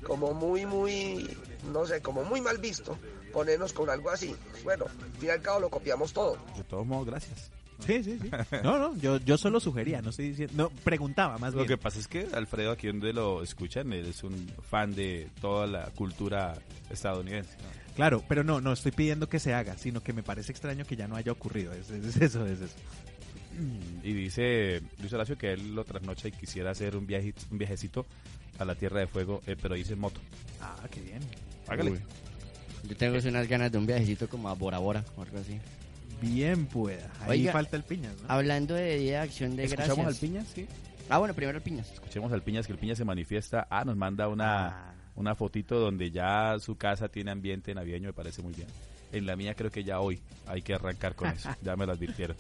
[0.06, 1.38] como muy, muy,
[1.72, 2.98] no sé, como muy mal visto
[3.32, 4.36] ponernos con algo así.
[4.64, 6.38] Bueno, al fin y al cabo lo copiamos todo.
[6.58, 7.50] De todos modos, gracias.
[7.86, 8.30] Sí, sí, sí.
[8.64, 11.64] No, no, yo, yo solo sugería, no estoy diciendo, no, preguntaba más bien.
[11.64, 15.30] Lo que pasa es que Alfredo, aquí donde lo escuchan, él es un fan de
[15.42, 16.56] toda la cultura
[16.90, 17.58] estadounidense.
[17.96, 20.96] Claro, pero no, no estoy pidiendo que se haga, sino que me parece extraño que
[20.96, 21.74] ya no haya ocurrido.
[21.74, 22.76] Es, eso, es eso.
[24.04, 28.06] y dice Luis Horacio que él lo trasnocha y quisiera hacer un, viaje, un viajecito
[28.60, 30.22] a la Tierra de Fuego, eh, pero dice en moto.
[30.62, 31.20] Ah, qué bien.
[31.68, 31.92] Hágale.
[31.92, 32.00] Uy.
[32.88, 35.60] Yo tengo unas ganas de un viajecito como a Bora Bora o algo así.
[36.22, 37.10] Bien pueda.
[37.22, 38.30] Ahí Oiga, falta el piñas, ¿no?
[38.30, 40.08] Hablando de Día de Acción de ¿Escuchamos Gracias.
[40.16, 40.48] al Piñas?
[40.54, 40.68] Sí.
[41.10, 41.92] Ah, bueno, primero al Piñas.
[41.92, 43.68] Escuchemos al Piñas, que el Piñas se manifiesta.
[43.70, 44.94] Ah, nos manda una, Ah.
[45.16, 48.68] una fotito donde ya su casa tiene ambiente navideño, me parece muy bien.
[49.12, 51.92] En la mía creo que ya hoy hay que arrancar con eso, ya me lo
[51.94, 52.38] advirtieron.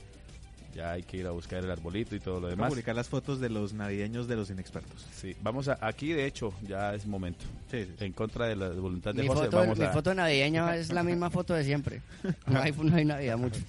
[0.73, 2.69] Ya hay que ir a buscar el arbolito y todo lo demás.
[2.69, 5.05] publicar las fotos de los navideños de los inexpertos.
[5.13, 7.43] Sí, vamos a, aquí de hecho ya es momento.
[7.69, 8.05] Sí, sí, sí.
[8.05, 10.91] En contra de la voluntad de Mi, José, foto, vamos, mi a, foto navideña es
[10.91, 12.01] la misma foto de siempre.
[12.47, 13.59] No hay, no hay Navidad mucho.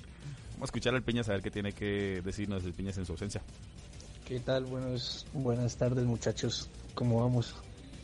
[0.52, 3.12] vamos a escuchar al Piñas a ver qué tiene que decirnos el Piñas en su
[3.12, 3.42] ausencia.
[4.26, 4.64] ¿Qué tal?
[4.64, 6.68] Buenos, buenas tardes muchachos.
[6.94, 7.54] ¿Cómo vamos?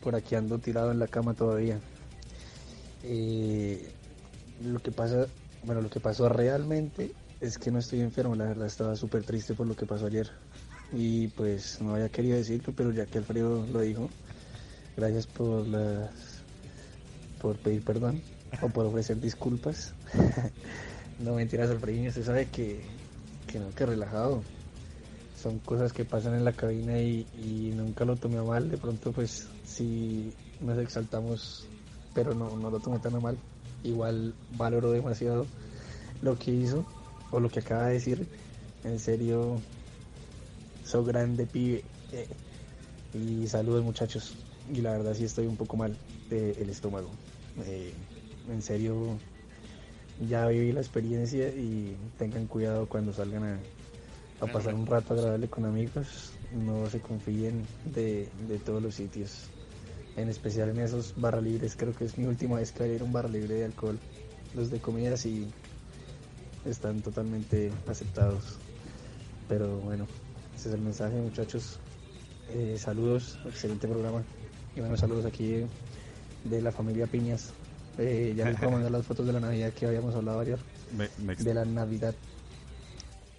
[0.02, 1.78] Por aquí ando tirado en la cama todavía.
[3.04, 3.90] Eh,
[4.64, 5.26] lo que pasa,
[5.62, 9.54] bueno, lo que pasó realmente es que no estoy enfermo, la verdad estaba súper triste
[9.54, 10.30] por lo que pasó ayer.
[10.92, 14.08] Y pues no había querido decirlo, pero ya que Alfredo lo dijo,
[14.96, 16.10] gracias por las
[17.40, 18.20] por pedir perdón
[18.62, 19.94] o por ofrecer disculpas.
[21.20, 22.80] no mentiras, Alfredo, usted sabe que,
[23.46, 24.42] que no, que relajado
[25.40, 28.68] son cosas que pasan en la cabina y, nunca lo tomé mal.
[28.70, 31.66] De pronto, pues sí nos exaltamos,
[32.14, 33.38] pero no, no lo tomé tan mal.
[33.84, 35.46] Igual valoro demasiado
[36.22, 36.84] lo que hizo
[37.30, 38.26] o lo que acaba de decir.
[38.84, 39.60] En serio,
[40.84, 41.82] so grande, pibe.
[42.12, 42.26] Eh,
[43.14, 44.34] Y saludos, muchachos.
[44.72, 45.96] Y la verdad, sí estoy un poco mal
[46.28, 47.08] del estómago.
[47.64, 47.92] Eh,
[48.50, 48.94] en serio,
[50.28, 53.58] ya viví la experiencia y tengan cuidado cuando salgan a,
[54.40, 56.32] a pasar un rato agradable con amigos.
[56.52, 59.44] No se confíen de, de todos los sitios.
[60.16, 61.76] En especial en esos barra libres.
[61.76, 63.64] Creo que es mi última vez que voy a ir a un barra libre de
[63.64, 63.98] alcohol.
[64.54, 65.46] Los de comida sí
[66.64, 68.56] están totalmente aceptados.
[69.48, 70.06] Pero bueno,
[70.56, 71.78] ese es el mensaje muchachos.
[72.50, 74.22] Eh, saludos, excelente programa.
[74.76, 75.66] Y bueno, saludos aquí de,
[76.44, 77.52] de la familia Piñas.
[77.98, 80.58] Eh, ya les puedo mandar las fotos de la Navidad que habíamos hablado ayer.
[80.96, 82.14] Me, me De la Navidad.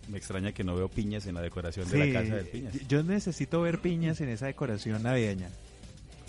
[0.10, 2.73] me extraña que no veo piñas en la decoración Sí, de la casa del Piñas.
[2.88, 5.49] Yo necesito ver piñas en esa decoración navideña.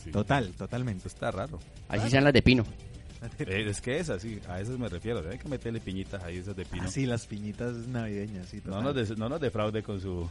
[0.05, 0.11] Sí.
[0.13, 1.01] Total, totalmente.
[1.01, 1.59] Eso está raro.
[1.89, 2.65] Así sean las de Pino.
[3.41, 5.23] Eh, es que es así, a esas me refiero.
[5.29, 6.85] Hay que meterle piñitas ahí, esas de pino.
[6.85, 8.49] Ah, sí, las piñitas navideñas.
[8.49, 10.29] Sí, No nos, no nos defraude con su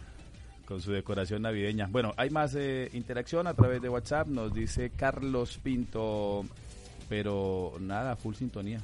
[0.65, 1.87] con su decoración navideña.
[1.87, 4.27] Bueno, hay más eh, interacción a través de WhatsApp.
[4.27, 6.45] Nos dice Carlos Pinto,
[7.09, 8.79] pero nada, full sintonía.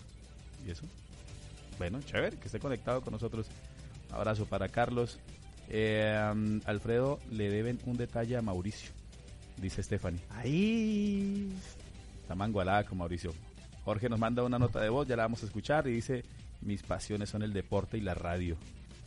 [0.66, 0.84] ¿Y eso?
[1.78, 3.46] Bueno, chévere, que esté conectado con nosotros.
[4.12, 5.20] Abrazo para Carlos.
[5.70, 8.92] Eh, um, Alfredo, le deben un detalle a Mauricio,
[9.58, 10.22] dice Stephanie.
[10.32, 11.52] Ahí.
[12.22, 13.32] Está mangualada con Mauricio.
[13.86, 16.24] Jorge nos manda una nota de voz, ya la vamos a escuchar y dice,
[16.62, 18.58] mis pasiones son el deporte y la radio.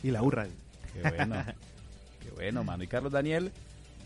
[0.01, 0.47] Y la hurra.
[0.93, 1.35] Qué bueno.
[2.23, 2.83] Qué bueno, mano.
[2.83, 3.51] Y Carlos Daniel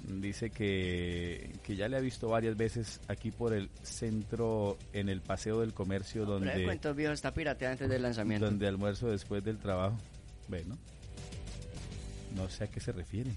[0.07, 5.21] dice que, que ya le ha visto varias veces aquí por el centro, en el
[5.21, 8.45] Paseo del Comercio, de donde, cuentos viejos está pirateada antes del lanzamiento.
[8.47, 9.97] donde almuerzo después del trabajo.
[10.47, 10.75] Bueno.
[12.35, 13.31] No sé a qué se refiere.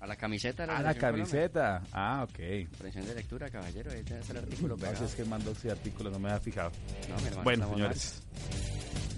[0.00, 0.64] A la camiseta.
[0.64, 1.00] A la Colombia.
[1.00, 1.82] camiseta.
[1.92, 2.38] Ah, ok.
[2.60, 3.90] Impresión de lectura, caballero.
[3.90, 4.96] Ahí está el artículo pegado.
[4.98, 6.70] si es que mandó ese artículo, no me había fijado.
[7.08, 8.22] No, mi hermano, Bueno, señores.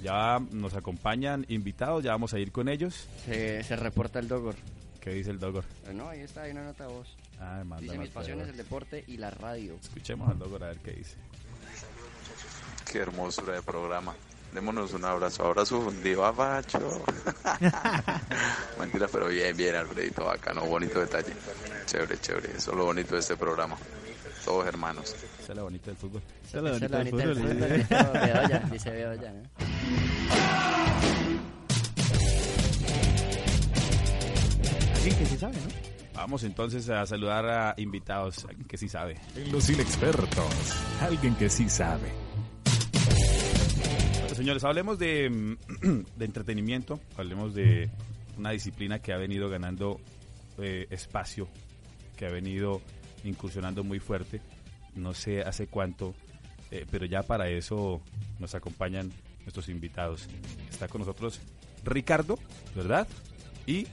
[0.02, 3.08] Ya nos acompañan invitados, ya vamos a ir con ellos.
[3.26, 4.54] Se, se reporta el Dogor.
[5.00, 5.64] ¿Qué dice el Dogor?
[5.88, 7.08] Eh, No, ahí está, hay una nota de voz.
[7.40, 8.50] Ah, manda Dice mis pasiones, voz.
[8.52, 9.76] el deporte y la radio.
[9.82, 11.16] Escuchemos al Dogor a ver qué dice.
[12.90, 14.14] Qué hermosura de programa.
[14.52, 15.44] Démonos un abrazo.
[15.44, 16.78] Abrazo fundido a Bacho.
[18.78, 20.24] Mentira, pero bien, bien, Alfredito.
[20.24, 21.34] Bacano, bonito detalle.
[21.86, 22.50] Chévere, chévere.
[22.56, 23.76] Eso es lo bonito de este programa.
[24.44, 25.14] Todos hermanos.
[25.40, 26.22] Esa es la bonita del fútbol.
[26.46, 29.42] Esa es la bonita del fútbol, dice Bedoya, dice Bedoya, ¿no?
[34.96, 35.88] Alguien que sí sabe, ¿no?
[36.14, 39.16] Vamos entonces a saludar a invitados, alguien que sí sabe.
[39.52, 40.74] Los inexpertos.
[41.00, 42.10] Alguien que sí sabe.
[44.38, 45.56] Señores, hablemos de, mm,
[46.16, 47.90] de entretenimiento, hablemos de
[48.36, 50.00] una disciplina que ha venido ganando
[50.58, 51.48] eh, espacio,
[52.16, 52.80] que ha venido
[53.24, 54.40] incursionando muy fuerte,
[54.94, 56.14] no sé hace cuánto,
[56.70, 58.00] eh, pero ya para eso
[58.38, 60.28] nos acompañan nuestros invitados.
[60.70, 61.40] Está con nosotros
[61.84, 62.38] Ricardo,
[62.76, 63.08] ¿verdad?
[63.66, 63.88] Y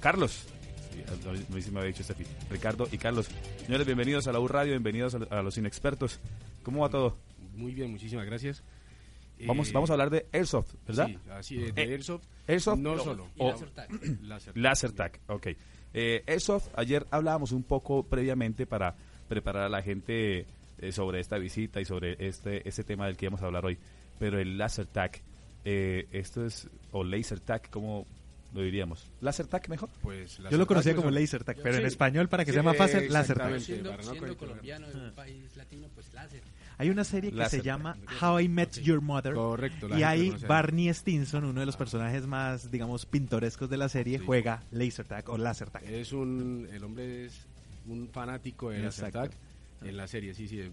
[0.00, 0.46] Carlos.
[1.28, 2.24] A- mí me había dicho Steffi.
[2.48, 3.28] Ricardo y Carlos.
[3.66, 6.20] Señores, bienvenidos a la U Radio, bienvenidos a los inexpertos.
[6.62, 7.18] ¿Cómo va todo?
[7.54, 8.62] Muy bien, muchísimas gracias.
[9.46, 11.06] Vamos, Eh, vamos a hablar de Airsoft, ¿verdad?
[11.08, 12.24] Sí, así es, de Eh, Airsoft.
[12.46, 13.28] Airsoft No solo.
[13.38, 13.88] o- Lasertag.
[14.54, 15.20] Lasertag.
[15.28, 15.46] Ok.
[15.94, 18.94] Eh, Airsoft, ayer hablábamos un poco previamente para
[19.28, 20.46] preparar a la gente
[20.80, 23.78] eh, sobre esta visita y sobre este, este tema del que vamos a hablar hoy.
[24.18, 25.12] Pero el Lasertag,
[25.64, 28.06] eh, esto es, o Lasertag, ¿cómo,
[28.52, 29.10] lo diríamos.
[29.20, 29.90] ¿Lasertag mejor?
[30.00, 33.12] Pues Yo lo conocía como laser tag, pero en español, para que sea más fácil,
[33.12, 33.54] laser tag.
[33.54, 36.42] exactamente, Siendo, para no siendo colombiano de un país latino, pues láser.
[36.80, 39.34] Hay una serie que Laser se llama How I Met Your Mother.
[39.34, 44.20] Correcto, Y ahí Barney Stinson, uno de los personajes más, digamos, pintorescos de la serie,
[44.20, 45.82] juega laser tag o laser tag.
[45.84, 47.46] Es un, el hombre es
[47.86, 49.30] un fanático de laser Exacto.
[49.30, 50.70] tag en la serie, sí, sí.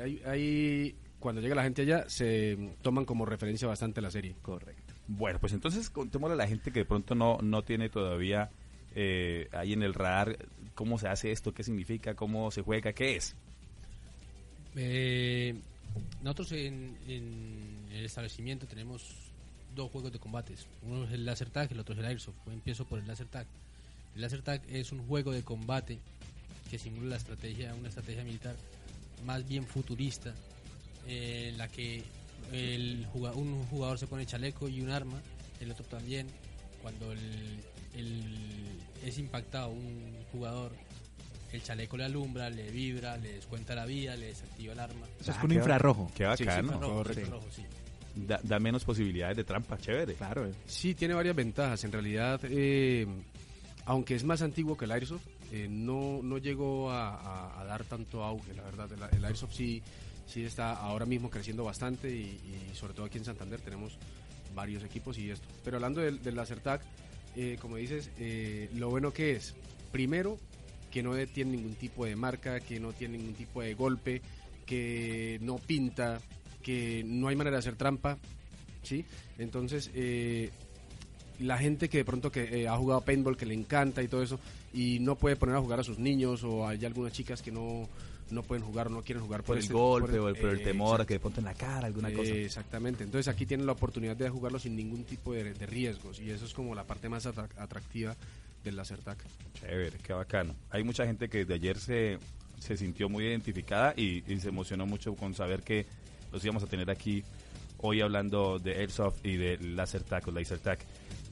[0.00, 4.36] Ahí, ahí, cuando llega la gente allá, se toman como referencia bastante la serie.
[4.42, 4.79] Correcto.
[5.12, 8.48] Bueno, pues entonces contémosle a la gente que de pronto no, no tiene todavía
[8.94, 10.36] eh, ahí en el radar
[10.76, 13.34] cómo se hace esto, qué significa, cómo se juega, qué es.
[14.76, 15.56] Eh,
[16.22, 19.16] nosotros en, en el establecimiento tenemos
[19.74, 20.68] dos juegos de combates.
[20.86, 22.36] Uno es el laser tag el otro es el airsoft.
[22.46, 23.48] Empiezo por el laser tag.
[24.14, 25.98] El laser tag es un juego de combate
[26.70, 28.54] que simula la estrategia, una estrategia militar
[29.26, 30.32] más bien futurista,
[31.08, 32.04] eh, en la que
[32.52, 35.20] el juga- un jugador se pone chaleco y un arma,
[35.60, 36.26] el otro también.
[36.82, 37.60] Cuando el-
[37.94, 40.72] el- es impactado un jugador,
[41.52, 45.06] el chaleco le alumbra, le vibra, le descuenta la vida, le desactiva el arma.
[45.20, 46.10] Eso es con infrarrojo.
[46.14, 46.36] Qué bacano.
[46.52, 47.62] sí, Infrarrojo, infrarrojo, sí.
[48.14, 50.14] Da, da menos posibilidades de trampa, chévere.
[50.14, 50.46] Claro.
[50.48, 50.52] eh.
[50.66, 51.82] Sí, tiene varias ventajas.
[51.84, 53.06] En realidad, eh,
[53.84, 55.22] aunque es más antiguo que el Airsoft,
[55.52, 58.88] eh, no, no llegó a, a- a dar tanto auge, la verdad.
[58.92, 59.82] El, el Airsoft sí,
[60.30, 62.38] sí está ahora mismo creciendo bastante y,
[62.74, 63.98] sobre todo aquí en Santander tenemos
[64.54, 65.46] varios equipos y esto.
[65.64, 66.80] Pero hablando del, del laser tag,
[67.36, 69.54] eh, como dices, eh, lo bueno que es,
[69.92, 70.38] primero,
[70.90, 74.22] que no tiene ningún tipo de marca, que no tiene ningún tipo de golpe,
[74.66, 76.20] que no pinta,
[76.62, 78.18] que no hay manera de hacer trampa,
[78.82, 79.04] ¿sí?
[79.38, 80.50] Entonces, eh,
[81.38, 84.22] la gente que de pronto que eh, ha jugado paintball, que le encanta y todo
[84.22, 84.40] eso,
[84.72, 87.88] y no puede poner a jugar a sus niños, o hay algunas chicas que no,
[88.30, 90.50] no pueden jugar o no quieren jugar Por el este- golpe por o el, por
[90.50, 92.30] el eh, temor a que de pronto en la cara, alguna cosa.
[92.30, 96.20] Eh, Exactamente, entonces aquí tienen la oportunidad de jugarlo sin ningún tipo de, de riesgos,
[96.20, 98.16] y eso es como la parte más atra- atractiva
[98.64, 99.16] del laser tag.
[99.54, 100.54] Chévere, qué bacano.
[100.70, 102.18] Hay mucha gente que de ayer se,
[102.58, 105.86] se sintió muy identificada y, y se emocionó mucho con saber que
[106.32, 107.24] los íbamos a tener aquí
[107.78, 110.78] hoy hablando de Airsoft y de Laser Tag o Laser Tag,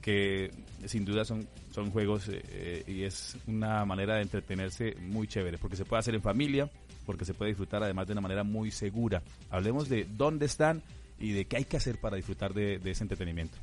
[0.00, 0.50] que
[0.86, 5.58] sin duda son, son juegos eh, eh, y es una manera de entretenerse muy chévere,
[5.58, 6.70] porque se puede hacer en familia,
[7.08, 9.22] porque se puede disfrutar además de una manera muy segura.
[9.48, 10.82] Hablemos de dónde están
[11.18, 13.56] y de qué hay que hacer para disfrutar de, de ese entretenimiento.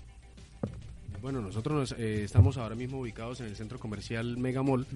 [1.21, 4.88] Bueno, nosotros nos, eh, estamos ahora mismo ubicados en el centro comercial Megamall,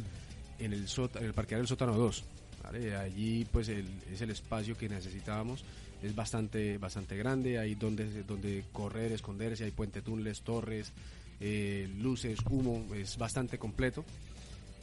[0.58, 2.24] en el, en el parqueadero del sótano 2.
[2.64, 2.96] ¿vale?
[2.96, 5.64] Allí pues el- es el espacio que necesitábamos,
[6.02, 10.92] es bastante, bastante grande, hay donde, donde correr, esconderse, hay puente túneles, torres,
[11.40, 14.04] eh, luces, humo, es bastante completo.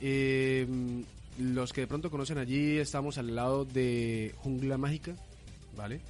[0.00, 0.66] Eh,
[1.38, 5.14] los que de pronto conocen allí, estamos al lado de Jungla Mágica,
[5.76, 6.00] ¿vale?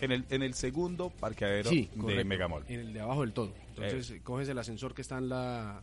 [0.00, 2.64] En el, en el segundo parqueadero Sí, de correcto, Megamall.
[2.68, 3.52] En el de abajo del todo.
[3.70, 5.80] Entonces eh, coges el ascensor que está en la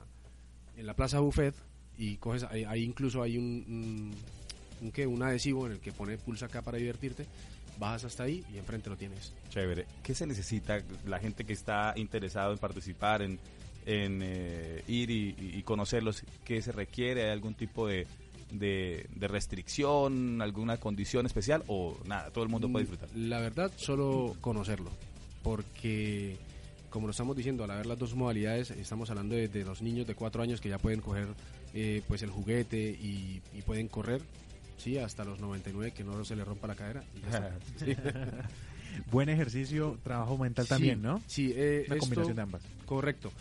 [0.76, 1.56] en la Plaza Buffet
[1.97, 4.13] y coges ahí, ahí incluso hay un,
[4.82, 7.26] un, un un adhesivo en el que pone pulsa acá para divertirte.
[7.80, 9.34] Bajas hasta ahí y enfrente lo tienes.
[9.50, 9.86] Chévere.
[10.02, 13.38] ¿Qué se necesita la gente que está interesado en participar, en,
[13.86, 16.23] en eh, ir y, y conocerlos?
[16.43, 17.26] ¿Qué se requiere?
[17.26, 18.08] ¿Hay algún tipo de,
[18.52, 22.32] de, de restricción, alguna condición especial o nada?
[22.32, 23.10] Todo el mundo puede disfrutar.
[23.16, 24.92] Mm, La verdad, solo conocerlo.
[25.44, 26.38] Porque,
[26.90, 30.06] como lo estamos diciendo, al haber las dos modalidades, estamos hablando de, de los niños
[30.08, 31.28] de cuatro años que ya pueden coger
[31.74, 34.22] eh, pues el juguete y, y pueden correr.
[34.78, 37.04] Sí, hasta los 99, que no se le rompa la cadera.
[37.16, 37.58] y ya está.
[37.78, 37.96] Sí.
[39.12, 41.22] Buen ejercicio, trabajo mental Sí, también, ¿no?
[41.28, 42.62] Sí, eh, Una esto- combinación de ambas.
[42.86, 43.32] Correcto.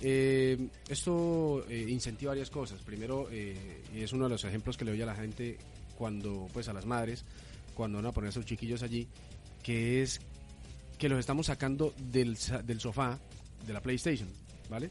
[0.00, 2.80] Eh, esto eh, incentiva varias cosas.
[2.82, 5.58] Primero, eh, y es uno de los ejemplos que le doy a la gente
[5.96, 7.24] cuando, pues a las madres,
[7.74, 9.08] cuando van a poner a sus chiquillos allí,
[9.62, 10.20] que es
[10.98, 13.18] que los estamos sacando del, sofá
[13.66, 14.28] de la PlayStation,
[14.68, 14.90] ¿vale?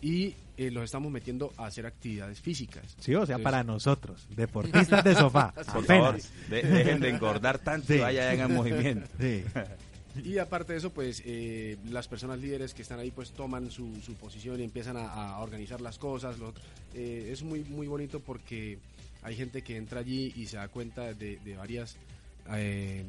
[0.00, 2.96] Y eh, los estamos metiendo a hacer actividades físicas.
[3.00, 5.86] Sí, o sea, Entonces- para nosotros, deportistas de sofá, Por apenas.
[5.86, 8.02] favor, de- dejen de engordar tanto y Sí.
[8.02, 9.08] vayan hagan movimiento.
[9.18, 9.42] Sí.
[10.24, 13.94] Y aparte de eso, pues eh, las personas líderes que están ahí pues toman su,
[14.04, 16.38] su posición y empiezan a, a organizar las cosas.
[16.38, 16.62] lo otro.
[16.94, 18.78] Eh, es muy, muy bonito porque
[19.22, 21.96] hay gente que entra allí y se da cuenta de, de varias
[22.52, 23.04] eh,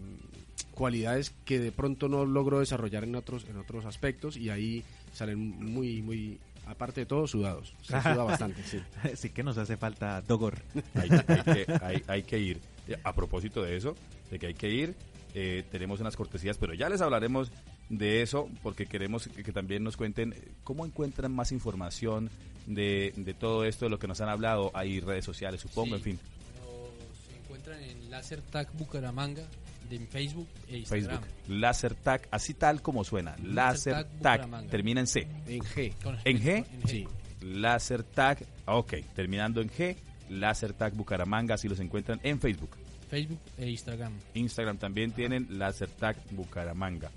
[0.73, 4.83] cualidades que de pronto no logró desarrollar en otros, en otros aspectos y ahí
[5.13, 7.73] salen muy, muy, aparte de todo, sudados.
[7.81, 8.79] Se suda bastante, sí.
[9.15, 10.60] Sí que nos hace falta Dogor.
[10.95, 12.60] Hay, hay que, hay- hay que ir.
[13.04, 13.95] A propósito de eso,
[14.31, 14.95] de que hay que ir,
[15.34, 17.52] eh, tenemos unas cortesías, pero ya les hablaremos
[17.90, 22.30] de eso porque queremos que, que también nos cuenten eh, cómo encuentran más información
[22.65, 24.71] de, de todo esto, de lo que nos han hablado.
[24.73, 26.19] Hay redes sociales, supongo, en fin.
[26.63, 29.44] Nos encuentran en Laser Tag Bucaramanga
[29.90, 31.21] de en Facebook e Instagram.
[31.21, 31.36] Facebook.
[31.48, 33.36] Laser Tag, así tal como suena.
[33.44, 34.38] Laser Tag Tag.
[34.42, 34.69] Bucaramanga.
[34.69, 35.27] Termina en C.
[35.48, 35.94] En G.
[36.25, 36.65] ¿En G?
[36.65, 36.88] en G.
[36.88, 37.08] Sí.
[37.42, 39.96] Laser Tag, ok, terminando en G,
[40.30, 42.71] Laser Tag Bucaramanga, así los encuentran en Facebook.
[43.10, 44.13] Facebook e Instagram.
[44.35, 47.10] Instagram también tienen Laser Tag Bucaramanga.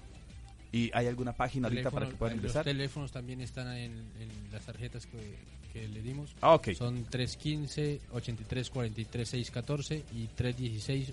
[0.72, 2.64] ¿Y hay alguna página ahorita para que puedan Los ingresar?
[2.64, 5.36] teléfonos también están en, en las tarjetas que,
[5.72, 6.34] que le dimos.
[6.40, 6.70] Ah, ok.
[6.72, 11.12] Son 315 83 43 614 y 316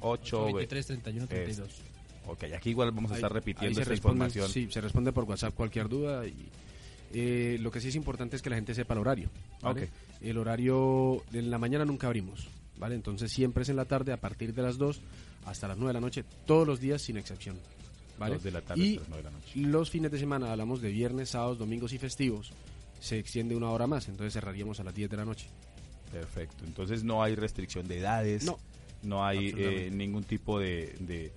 [0.00, 1.68] Ocho, 23 31 32.
[1.68, 1.80] Es-
[2.26, 4.48] Ok, aquí igual vamos a Ahí- estar ahí repitiendo se esta responde- información.
[4.48, 6.26] Sí, se responde por WhatsApp cualquier duda.
[6.26, 6.34] Y,
[7.12, 9.28] eh, lo que sí es importante es que la gente sepa el horario.
[9.60, 9.84] ¿vale?
[9.84, 9.90] Ok.
[10.22, 12.46] El horario en la mañana nunca abrimos.
[12.84, 12.96] ¿Vale?
[12.96, 15.00] Entonces siempre es en la tarde a partir de las 2
[15.46, 17.56] hasta las 9 de la noche, todos los días sin excepción.
[18.18, 18.38] ¿vale?
[18.38, 19.52] De la tarde y hasta las nueve de la noche.
[19.60, 22.52] los fines de semana hablamos de viernes, sábados, domingos y festivos.
[23.00, 25.46] Se extiende una hora más, entonces cerraríamos a las 10 de la noche.
[26.12, 26.64] Perfecto.
[26.66, 28.44] Entonces no hay restricción de edades.
[28.44, 28.58] No.
[29.02, 31.32] No hay eh, ningún tipo de, de,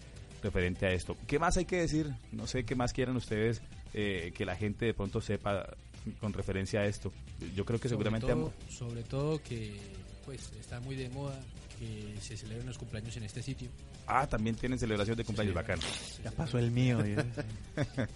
[0.43, 1.17] referente a esto.
[1.27, 2.13] ¿Qué más hay que decir?
[2.31, 3.61] No sé qué más quieran ustedes
[3.93, 5.67] eh, que la gente de pronto sepa
[6.19, 7.11] con referencia a esto.
[7.55, 8.27] Yo creo que Sobre seguramente...
[8.27, 9.73] todo, sobre todo que
[10.25, 11.39] pues está muy de moda
[11.79, 13.69] que se celebren los cumpleaños en este sitio.
[14.05, 15.81] Ah, también tienen celebración de cumpleaños bacano.
[16.23, 16.99] Ya pasó el mío.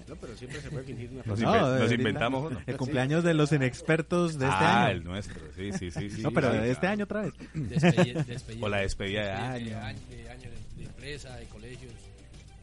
[0.07, 2.61] No, pero siempre se puede fingir una Nos, No, inven- nos ahorita- inventamos uno.
[2.65, 4.91] El cumpleaños de los inexpertos de este ah, año.
[4.97, 6.09] el nuestro, sí, sí, sí.
[6.09, 7.33] sí No, pero sí, de este año otra vez.
[7.53, 9.65] Despedi- despedida- O la despedida de año.
[10.09, 11.93] de, de año de, de empresa, de colegios,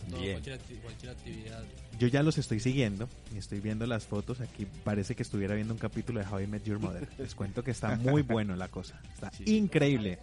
[0.05, 0.33] todo, Bien.
[0.35, 1.63] cualquier, acti- cualquier actividad.
[1.99, 4.41] Yo ya los estoy siguiendo y estoy viendo las fotos.
[4.41, 7.09] Aquí parece que estuviera viendo un capítulo de How I Met Your Mother.
[7.19, 9.01] Les cuento que está muy bueno la cosa.
[9.15, 10.19] Está increíble.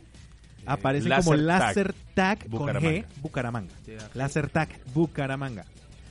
[0.66, 2.68] Aparece como Laser Tag, con.
[2.76, 3.74] G, Bucaramanga.
[4.14, 5.66] Laser Tag, Bucaramanga.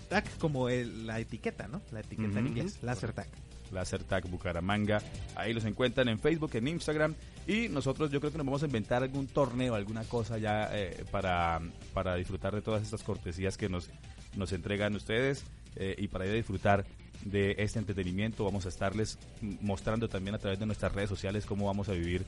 [0.09, 1.81] Tag como el- la etiqueta, ¿no?
[1.93, 2.79] La etiqueta en inglés.
[2.83, 3.29] Laser Tag.
[3.73, 5.03] Laser Tag Bucaramanga.
[5.37, 7.15] Ahí los encuentran en Facebook, en Instagram.
[7.47, 11.05] Y nosotros yo creo que nos vamos a inventar algún torneo, alguna cosa ya eh,
[11.11, 11.61] para,
[11.95, 13.91] para disfrutar de todas estas cortesías que nos,
[14.37, 15.45] nos entregan ustedes
[15.77, 16.85] eh, y para ir a disfrutar
[17.25, 18.45] de este entretenimiento.
[18.45, 19.19] Vamos a estarles
[19.61, 22.25] mostrando también a través de nuestras redes sociales cómo vamos a vivir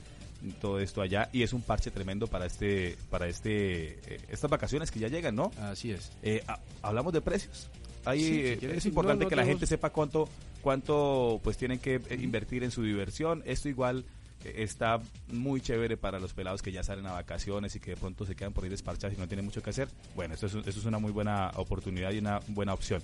[0.61, 4.91] todo esto allá y es un parche tremendo para este para este eh, estas vacaciones
[4.91, 5.51] que ya llegan, ¿no?
[5.61, 6.11] Así es.
[6.21, 7.69] Eh, ha- hablamos de precios.
[8.05, 10.27] Ahí Sí, si eh, es importante no que la gente sepa cuánto
[10.61, 13.43] cuánto pues tienen que eh, invertir en su diversión.
[13.45, 14.05] Esto igual
[14.43, 14.99] eh, está
[15.31, 18.35] muy chévere para los pelados que ya salen a vacaciones y que de pronto se
[18.35, 19.87] quedan por ahí desparchados y no tienen mucho que hacer.
[20.15, 23.01] Bueno, esto es, esto es una muy buena oportunidad y una buena opción.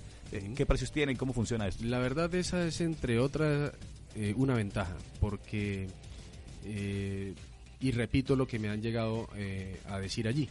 [0.55, 1.15] ¿Qué precios tienen?
[1.17, 1.83] ¿Cómo funciona esto?
[1.85, 3.71] La verdad esa es entre otras
[4.15, 5.87] eh, una ventaja, porque,
[6.65, 7.33] eh,
[7.79, 10.49] y repito lo que me han llegado eh, a decir allí,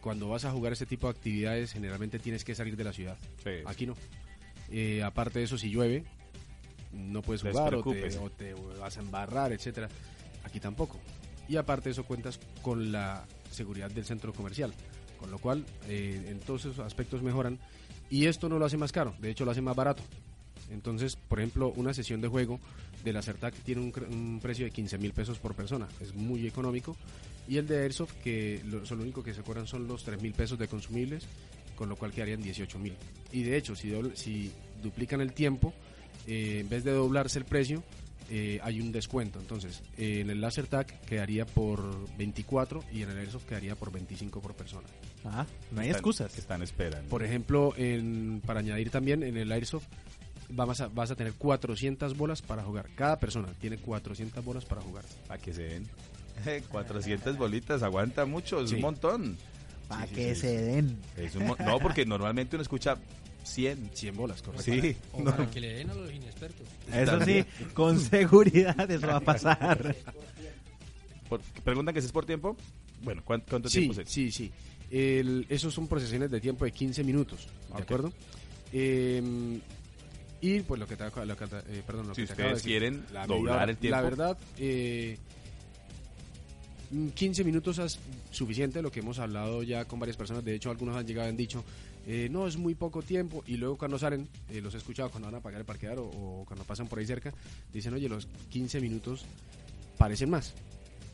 [0.00, 3.18] cuando vas a jugar este tipo de actividades generalmente tienes que salir de la ciudad,
[3.66, 3.94] aquí no.
[4.70, 6.04] Eh, aparte de eso, si llueve,
[6.92, 8.18] no puedes jugar o te, Despreocúpese.
[8.18, 9.88] o te vas a embarrar, etcétera.
[10.44, 10.98] Aquí tampoco.
[11.48, 14.72] Y aparte de eso cuentas con la seguridad del centro comercial,
[15.18, 17.58] con lo cual eh, en todos esos aspectos mejoran.
[18.08, 20.02] Y esto no lo hace más caro, de hecho lo hace más barato.
[20.70, 22.60] Entonces, por ejemplo, una sesión de juego
[23.04, 26.46] de la CERTAC tiene un, un precio de 15 mil pesos por persona, es muy
[26.46, 26.96] económico.
[27.48, 30.32] Y el de Airsoft, que lo, lo único que se cobran son los 3 mil
[30.32, 31.24] pesos de consumibles,
[31.74, 32.94] con lo cual quedarían 18 mil.
[33.32, 34.52] Y de hecho, si, dobl- si
[34.82, 35.72] duplican el tiempo,
[36.26, 37.82] eh, en vez de doblarse el precio,
[38.32, 39.40] eh, hay un descuento.
[39.40, 43.90] Entonces, eh, en el Laser Tag quedaría por 24 y en el Airsoft quedaría por
[43.90, 44.86] 25 por persona.
[45.24, 46.32] Ah, no hay Están- excusas.
[46.32, 47.08] que están esperando.
[47.08, 49.86] Por ejemplo, en, para añadir también, en el Airsoft
[50.52, 52.88] vas a, vas a tener 400 bolas para jugar.
[52.94, 55.04] Cada persona tiene 400 bolas para jugar.
[55.28, 55.86] Para que se den.
[56.70, 58.76] 400 bolitas, aguanta mucho, es Sí.
[58.76, 59.36] un montón.
[59.88, 60.96] Para Sí, sí, que sí, se den.
[61.16, 62.96] Es un no, porque normalmente uno escucha
[63.44, 63.90] 100.
[63.94, 64.70] 100 bolas, correcto.
[64.72, 64.96] Sí.
[65.12, 65.30] O no.
[65.32, 66.66] para que le den a los inexpertos.
[66.92, 67.44] Eso sí,
[67.74, 69.96] con seguridad eso va a pasar.
[71.28, 72.56] Por- preguntan que si es por tiempo.
[73.02, 74.52] Bueno, ¿cuánto, cuánto Sí, tiempo se- sí, sí.
[74.90, 78.12] El- esos son procesiones de tiempo de 15 minutos, ¿de acuerdo?
[78.72, 79.60] Eh,
[80.40, 82.54] y pues lo que te, lo que eh, perdón, lo Si que te acabo de
[82.54, 83.96] ustedes decir, quieren la doblar el tiempo.
[83.96, 85.18] La verdad, eh,
[86.90, 87.98] mm, 15 minutos es
[88.30, 90.44] suficiente, lo que hemos hablado ya con varias personas.
[90.44, 91.64] De hecho, algunos han llegado y han dicho,
[92.06, 93.44] eh, no, es muy poco tiempo.
[93.46, 96.44] Y luego cuando salen, eh, los he escuchado cuando van a pagar el parqueadero o,
[96.46, 97.32] cuando pasan por ahí cerca,
[97.72, 99.24] dicen, oye, los 15 minutos
[99.98, 100.54] parecen más.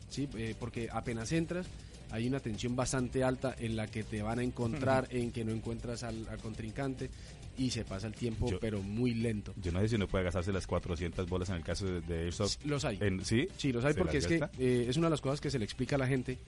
[0.08, 0.28] ¿sí?
[0.36, 1.66] Eh, porque apenas entras,
[2.10, 5.52] hay una tensión bastante alta en la que te van a encontrar, en que no
[5.52, 7.10] encuentras al, al contrincante
[7.58, 9.54] y se pasa el tiempo, Yo- pero muy lento.
[9.62, 12.24] Yo no sé si uno puede gastarse las 400 bolas en el caso de, de
[12.24, 12.64] Airsoft.
[12.66, 12.98] Los hay.
[13.00, 13.48] En- ¿Sí?
[13.56, 15.58] Sí, los hay ¿Se porque es que eh, es una de las cosas que se
[15.58, 16.38] le explica a la gente.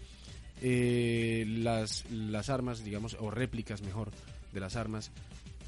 [0.60, 4.10] Eh, las, las armas, digamos, o réplicas mejor
[4.52, 5.10] de las armas,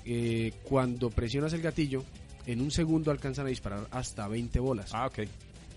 [0.05, 2.05] eh, cuando presionas el gatillo,
[2.47, 4.91] en un segundo alcanzan a disparar hasta 20 bolas.
[4.93, 5.21] Ah, ok.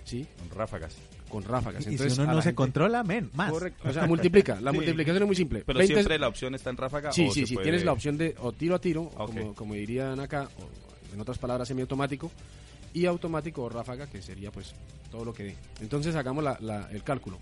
[0.04, 0.26] ¿Sí?
[0.40, 0.96] Con ráfagas.
[1.34, 1.84] Con ráfagas.
[1.88, 3.52] Y Entonces, si uno no se gente- controla, men, más.
[3.52, 3.90] Correcto.
[3.90, 4.62] O sea, multiplica.
[4.62, 4.78] La Sí.
[4.78, 5.64] multiplicación es muy simple.
[5.66, 7.12] Pero 20 siempre la opción está en ráfaga.
[7.12, 7.54] Sí, o sí, se sí.
[7.56, 11.14] puede- Tienes la opción de o tiro a tiro, o como, como dirían acá, o
[11.16, 12.32] en otras palabras, semiautomático,
[12.94, 14.76] y automático o ráfaga, que sería pues
[15.10, 15.56] todo lo que dé.
[15.82, 17.40] Entonces hagamos la- la- el cálculo.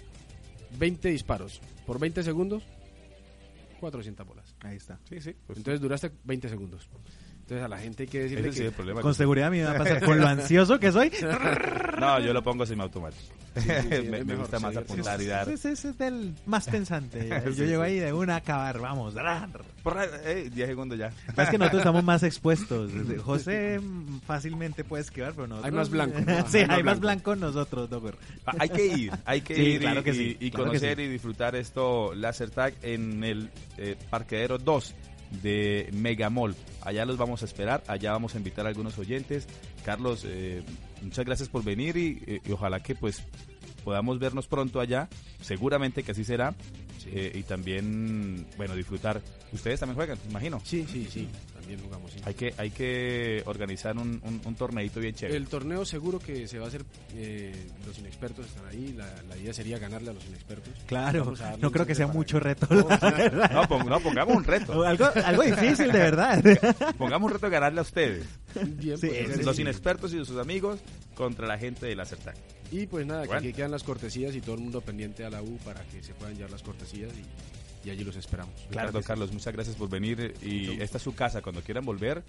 [0.80, 2.64] 20 disparos por 20 segundos,
[3.82, 4.56] 400 bolas.
[4.62, 5.00] Ahí está.
[5.10, 5.36] Sí, sí.
[5.46, 6.88] pues- Entonces duraste 20 segundos.
[7.52, 8.68] Entonces a la gente hay que decirle Ese sí que...
[8.68, 9.02] el problema.
[9.02, 11.12] Con seguridad a mí me va a pasar con lo ansioso que soy.
[12.02, 13.22] No, yo lo pongo semiautomático.
[13.58, 13.68] sí,
[14.10, 15.48] me es me gusta sí, más apuntar y dar.
[15.50, 17.30] Ese, ese es del más pensante.
[17.46, 17.90] Yo Sí, llego sí.
[17.92, 19.14] ahí de una a acabar, vamos.
[20.26, 21.12] Eh, 10 segundos ya.
[21.38, 22.90] Es que nosotros estamos más expuestos.
[23.24, 23.80] José
[24.26, 25.66] fácilmente puede esquivar, pero nosotros...
[25.72, 26.48] Hay más blanco, ¿no?
[26.48, 27.32] sí, Hay hay más blanco.
[27.34, 28.16] blanco nosotros, Dogger.
[28.48, 30.64] Ah, Hay que ir, hay que Sí, ir y- claro que y, sí, y claro
[30.66, 31.04] que conocer sí.
[31.04, 34.96] y disfrutar esto Laser Tag en el eh, parqueadero 2
[35.42, 36.56] de Megamall.
[36.82, 39.48] Allá los vamos a esperar, allá vamos a invitar a algunos oyentes.
[39.86, 40.62] Carlos, eh,
[41.02, 43.24] muchas gracias por venir y, eh, y ojalá que pues
[43.84, 45.10] podamos vernos pronto allá.
[45.42, 46.54] Seguramente que así será.
[47.08, 49.22] Eh, y también, bueno, disfrutar.
[49.52, 50.62] Ustedes también juegan, imagino.
[50.64, 51.28] Sí, sí, sí.
[51.72, 52.20] También jugamos, sí.
[52.26, 55.38] Hay que, hay que organizar un, un, un torneito bien chévere.
[55.38, 56.84] El torneo seguro que se va a hacer,
[57.16, 57.54] eh,
[57.86, 60.74] los inexpertos están ahí, la, la idea sería ganarle a los inexpertos.
[60.86, 62.68] Claro, no creo que sea mucho que- reto.
[62.70, 62.82] No.
[63.54, 64.84] No, pon- no, pongamos un reto.
[64.86, 66.44] algo, algo difícil, de verdad.
[66.98, 68.26] Pongamos un reto de ganarle a ustedes.
[68.78, 69.62] Bien, Sí, pues, sí, los sí.
[69.62, 70.80] inexpertos y sus amigos
[71.16, 72.36] contra la gente del Acertag.
[72.72, 73.40] Y pues nada, que Bueno.
[73.42, 76.14] aquí quedan las cortesías y todo el mundo pendiente a la U para que se
[76.14, 77.24] puedan llevar las cortesías y,
[77.84, 78.54] y allí los esperamos.
[78.70, 81.42] Claro, Carlos, muchas gracias por venir y esta es su casa.
[81.42, 82.24] Cuando quieran volver,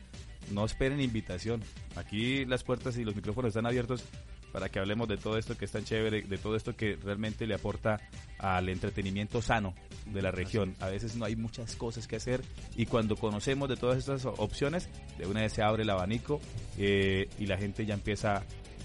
[0.50, 1.62] no esperen invitación.
[1.96, 4.04] Aquí las puertas y los micrófonos están abiertos
[4.52, 7.46] para que hablemos de todo esto que es tan chévere, de todo esto que realmente
[7.46, 8.00] le aporta
[8.38, 9.74] al entretenimiento sano
[10.06, 10.74] de la región.
[10.80, 12.42] A veces no hay muchas cosas que hacer
[12.76, 14.88] y cuando conocemos de todas estas opciones,
[15.18, 16.38] de una vez se abre el abanico
[16.76, 18.42] eh, y la gente ya empieza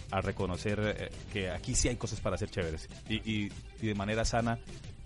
[0.10, 3.52] a reconocer eh, que aquí sí hay cosas para hacer chéveres y, y-
[3.82, 4.58] y de manera sana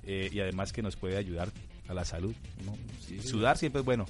[0.04, 1.50] eh, y además que nos puede ayudar
[1.88, 2.34] a la salud.
[2.66, 2.76] ¿no?
[3.22, 4.06] Sudar siempre es bueno.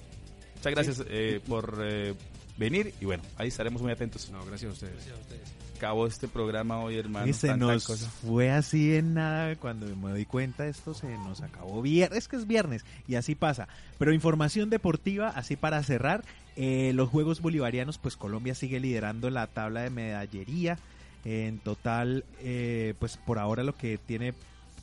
[0.56, 2.14] Muchas gracias eh, por eh,
[2.58, 4.30] venir y bueno, ahí estaremos muy atentos.
[4.30, 5.08] No, gracias a ustedes.
[5.78, 7.26] Acabó este programa hoy, hermano.
[7.26, 8.08] Y se tanta nos cosa.
[8.08, 9.56] fue así en nada.
[9.56, 12.20] Cuando me doy cuenta, esto se nos acabó viernes.
[12.20, 13.68] Es que es viernes y así pasa.
[13.98, 16.24] Pero información deportiva, así para cerrar.
[16.56, 20.78] eh, los Juegos Bolivarianos, pues Colombia sigue liderando la tabla de medallería.
[21.26, 24.34] En total, eh, pues por ahora lo que tiene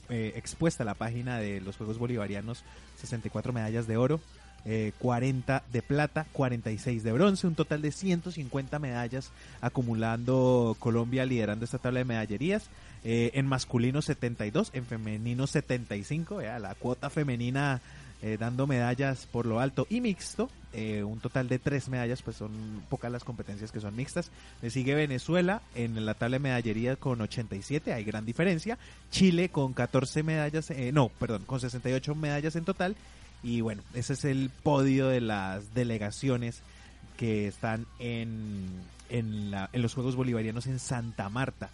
[0.09, 2.65] eh, expuesta la página de los Juegos Bolivarianos,
[3.01, 4.21] 64 medallas de oro.
[4.65, 9.31] eh, 40 de plata, 46 de bronce, un total de 150 medallas
[9.61, 12.69] acumulando Colombia liderando esta tabla de medallerías.
[13.05, 17.81] Eh, en masculino 72, en femenino 75, vea, la cuota femenina
[18.23, 22.37] eh, dando medallas por lo alto y mixto, eh, un total de tres medallas, pues
[22.37, 22.51] son
[22.91, 24.31] pocas las competencias que son mixtas.
[24.61, 28.79] Le sigue Venezuela en la tabla de medallería con 87, hay gran diferencia.
[29.11, 32.97] Chile con 14 medallas, eh, no, perdón, con 68 medallas en total.
[33.43, 36.61] Y bueno, ese es el podio de las delegaciones
[37.17, 38.67] que están en,
[39.11, 41.71] en, la- en los Juegos Bolivarianos en Santa Marta.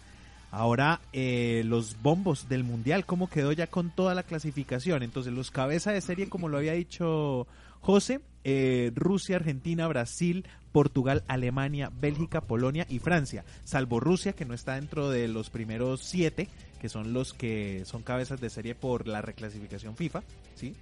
[0.55, 5.03] Ahora, eh, los bombos del Mundial, ¿cómo quedó ya con toda la clasificación?
[5.03, 7.45] Entonces, los cabeza de serie, como lo había dicho
[7.81, 13.43] José, eh, Rusia, Argentina, Brasil, Portugal, Alemania, Bélgica, Polonia y Francia.
[13.65, 16.47] Salvo Rusia, que no está dentro de los primeros siete,
[16.79, 20.23] que son los que son cabezas de serie por la reclasificación FIFA,
[20.55, 20.73] ¿sí?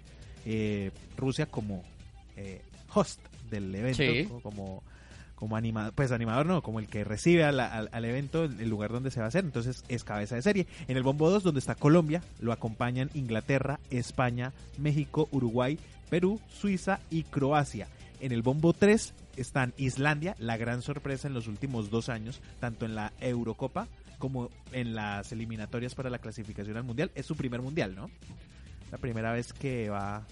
[0.46, 1.84] Eh, Rusia como
[2.38, 2.62] eh,
[2.94, 3.20] host
[3.50, 4.28] del evento, Sí.
[4.44, 4.84] como
[5.36, 8.70] como animador, pues animador no, como el que recibe a al, al evento, el, el
[8.70, 10.68] lugar donde se va a hacer, entonces es cabeza de serie.
[10.88, 15.78] En el bombo 2, donde está Colombia, lo acompañan Inglaterra, España, México, Uruguay,
[16.10, 17.88] Perú, Suiza y Croacia.
[18.20, 22.86] En el bombo 3 están Islandia, la gran sorpresa en los últimos dos años, tanto
[22.86, 23.88] en la Eurocopa
[24.20, 27.12] como en las eliminatorias para la clasificación al Mundial.
[27.16, 28.10] Es su primer Mundial, ¿no?
[28.92, 30.24] La primera vez que va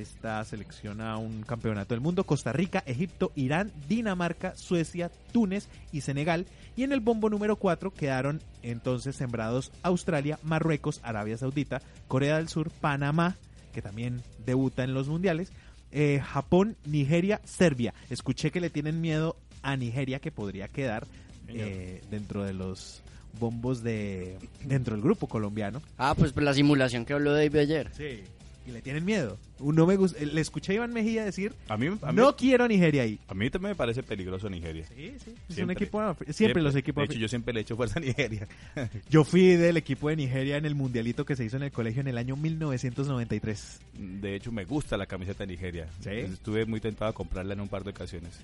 [0.00, 2.24] esta selección a un campeonato del mundo.
[2.24, 6.46] Costa Rica, Egipto, Irán, Dinamarca, Suecia, Túnez y Senegal.
[6.76, 12.48] Y en el bombo número 4 quedaron entonces sembrados Australia, Marruecos, Arabia Saudita, Corea del
[12.48, 13.36] Sur, Panamá,
[13.72, 15.52] que también debuta en los mundiales,
[15.90, 17.94] eh, Japón, Nigeria, Serbia.
[18.10, 21.06] Escuché que le tienen miedo a Nigeria que podría quedar
[21.48, 23.02] eh, dentro de los
[23.38, 25.82] bombos de dentro del grupo colombiano.
[25.98, 27.90] Ah, pues la simulación que habló David ayer.
[27.92, 28.22] Sí.
[28.64, 29.38] Y le tienen miedo.
[29.58, 32.64] No me gusta, le escuché a Iván Mejía decir, A mí, a mí- no quiero
[32.64, 33.18] a Nigeria ahí.
[33.26, 34.86] A mí también me parece peligroso Nigeria.
[34.94, 35.34] Sí, sí.
[35.48, 36.00] Es un equipo
[36.30, 38.46] siempre los equipos De hecho, yo siempre le echo fuerza a Nigeria.
[39.10, 42.00] Yo fui del equipo de Nigeria en el mundialito que se hizo en el colegio
[42.00, 43.80] en el año 1993.
[44.20, 45.88] De hecho, me gusta la camiseta de Nigeria.
[46.00, 46.10] ¿Sí?
[46.10, 48.38] Estuve muy tentado a comprarla en un par de ocasiones.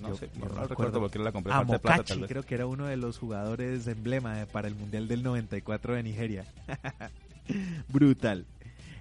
[0.00, 1.52] No Yo- sé, yo no, recuerdo por qué la compré.
[1.80, 2.28] Plata, tal vez.
[2.28, 6.02] creo que era uno de los jugadores de emblema para el Mundial del 94 de
[6.02, 6.44] Nigeria.
[7.88, 8.44] Brutal.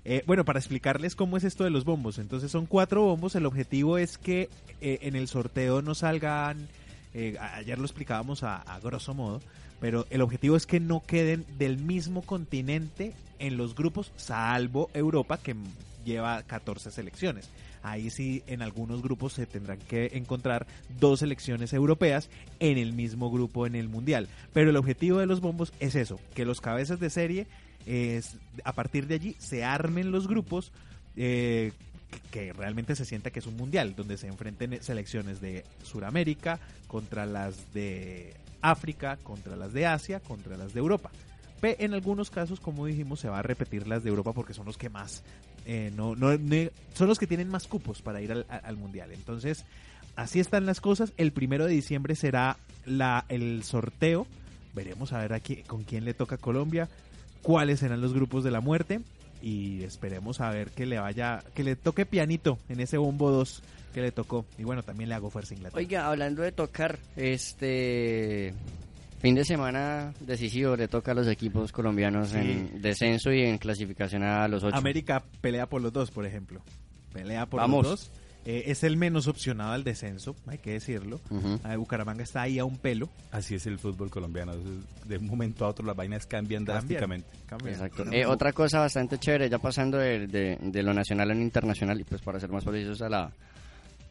[0.09, 2.17] Eh, bueno, para explicarles cómo es esto de los bombos.
[2.17, 3.35] Entonces son cuatro bombos.
[3.35, 4.49] El objetivo es que
[4.79, 6.69] eh, en el sorteo no salgan...
[7.13, 9.41] eh, ayer lo explicábamos a, grosso modo.
[9.81, 15.39] Pero el objetivo es que no queden del mismo continente en los grupos, salvo Europa,
[15.39, 15.57] que
[16.05, 17.49] lleva 14 selecciones.
[17.83, 20.67] Ahí sí, en algunos grupos se tendrán que encontrar
[21.01, 22.29] dos selecciones europeas
[22.61, 24.29] en el mismo grupo en el Mundial.
[24.53, 27.45] Pero el objetivo de los bombos es eso, que los cabezas de serie,
[28.63, 30.71] a partir de allí, se armen los grupos.
[31.19, 31.71] eh,
[32.31, 37.25] que- realmente se sienta que es un mundial, donde se enfrenten selecciones de Sudamérica contra
[37.25, 41.09] las de África, contra las de Asia, contra las de Europa.
[41.63, 44.77] En algunos casos, como dijimos, se va a repetir las de Europa porque son los
[44.77, 45.23] que más,
[45.65, 46.29] eh, no, no,
[46.93, 49.11] son los que tienen más cupos para ir al mundial.
[49.11, 49.65] Entonces,
[50.15, 51.13] así están las cosas.
[51.17, 54.27] El primero de diciembre será la, el sorteo.
[54.75, 56.87] Veremos a ver aquí con quién le toca a Colombia,
[57.41, 59.01] cuáles serán los grupos de la muerte
[59.41, 63.61] y esperemos a ver que le vaya, que le toque pianito en ese bombo 2
[63.93, 64.45] que le tocó.
[64.57, 65.79] Y bueno, también le hago fuerza a Inglaterra.
[65.79, 68.53] Oiga, hablando de tocar, este
[69.19, 72.37] fin de semana decisivo le toca a los equipos colombianos Sí.
[72.37, 74.75] en descenso y en clasificación a los ocho.
[74.75, 76.61] América pelea por los dos, por ejemplo.
[77.13, 77.85] Pelea por Vamos.
[77.87, 78.11] los dos.
[78.49, 81.19] Eh, es el menos opcionado al descenso, hay que decirlo.
[81.29, 81.59] Ujú.
[81.65, 83.09] Ah, Bucaramanga está ahí a un pelo.
[83.31, 84.53] Así es el fútbol colombiano.
[85.05, 87.27] De un momento a otro las vainas cambian, drásticamente.
[87.71, 88.05] Exacto.
[88.11, 91.99] Eh, otra cosa bastante chévere, ya pasando de, de- de lo nacional a lo internacional
[91.99, 93.31] y pues para ser más precisos a la,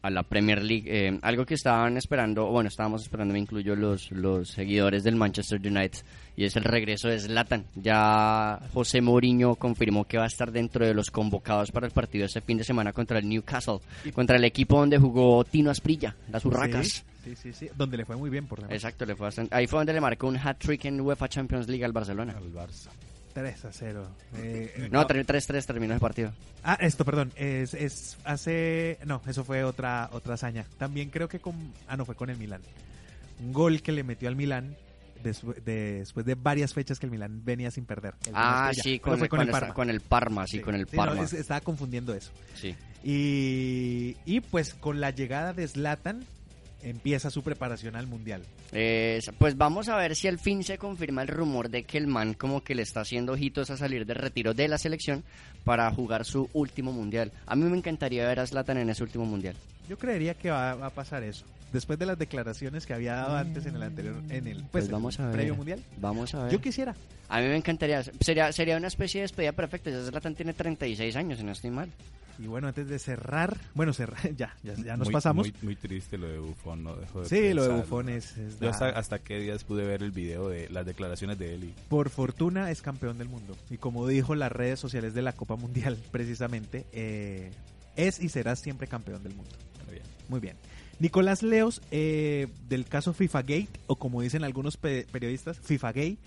[0.01, 4.11] a la Premier League, eh, algo que estaban esperando, bueno, estábamos esperando, me incluyo los,
[4.11, 5.99] los seguidores del Manchester United,
[6.35, 7.65] y es el regreso de Zlatan.
[7.75, 12.25] Ya José Mourinho confirmó que va a estar dentro de los convocados para el partido
[12.25, 13.79] este fin de semana contra el Newcastle,
[14.13, 17.03] contra el equipo donde jugó Tino Asprilla, las Urracas.
[17.23, 17.67] Sí, sí, sí.
[17.75, 18.75] Donde le fue muy bien, por ejemplo.
[18.75, 21.83] Exacto, le fue bastante- ahí fue donde le marcó un hat-trick en UEFA Champions League
[21.83, 22.35] al Barcelona.
[22.37, 22.89] Al Barça.
[23.37, 24.07] 3 a 0.
[24.37, 26.33] Eh, No, 3-3 terminó el partido.
[26.63, 30.65] Ah, esto, perdón, es, es hace, no, eso fue otra otra hazaña.
[30.79, 31.53] También creo que con,
[31.87, 32.61] ah, no, fue con el Milán.
[33.39, 34.35] Un gol que le metió al
[35.63, 38.15] de- después de varias fechas que el Milán venía sin perder.
[38.33, 39.73] Ah, sí, con, fue con con el Parma.
[39.73, 41.21] con el Parma, sí, con el Sí, no, Parma.
[41.23, 42.31] es- estaba confundiendo eso.
[42.55, 42.75] Sí.
[43.03, 46.25] Y, y pues con la llegada de Zlatan
[46.83, 48.43] empieza su preparación al Mundial.
[48.71, 52.07] Eh, pues vamos a ver si al fin se confirma el rumor de que el
[52.07, 55.23] man como que le está haciendo ojitos a salir de retiro de la selección
[55.63, 57.31] para jugar su último mundial.
[57.45, 59.55] A mí me encantaría ver a Zlatan en ese último mundial.
[59.87, 61.45] Yo creería que va, va a pasar eso.
[61.73, 64.89] Después de las declaraciones que había dado antes en el anterior, en el, pues, Pues
[64.89, 65.35] vamos el a ver.
[65.35, 65.83] previo mundial.
[65.99, 66.51] Vamos a ver.
[66.53, 66.95] Yo quisiera.
[67.27, 68.01] A mí me encantaría.
[68.21, 69.89] Sería, sería una especie de despedida perfecta.
[69.89, 71.89] Ya Zlatan tiene 36 años, si no estoy mal.
[72.39, 75.47] Y bueno, antes de cerrar, bueno, cerrar, ya, ya, ya nos Muy- pasamos.
[75.47, 77.73] Muy, muy triste lo de Buffon, no dejo de Sí, lo de.
[77.81, 81.37] Buffon es- es Yo hasta, hasta qué días pude ver el video de las declaraciones
[81.39, 83.57] de él y Por fortuna es campeón del mundo.
[83.69, 87.51] Y como dijo las redes sociales de la Copa Mundial, precisamente, eh,
[87.97, 89.51] es y será siempre campeón del mundo.
[90.29, 90.55] Muy bien.
[90.99, 96.17] Nicolás Leos, eh, del caso FIFA Gate, o como dicen algunos pe- periodistas, FIFA Gay.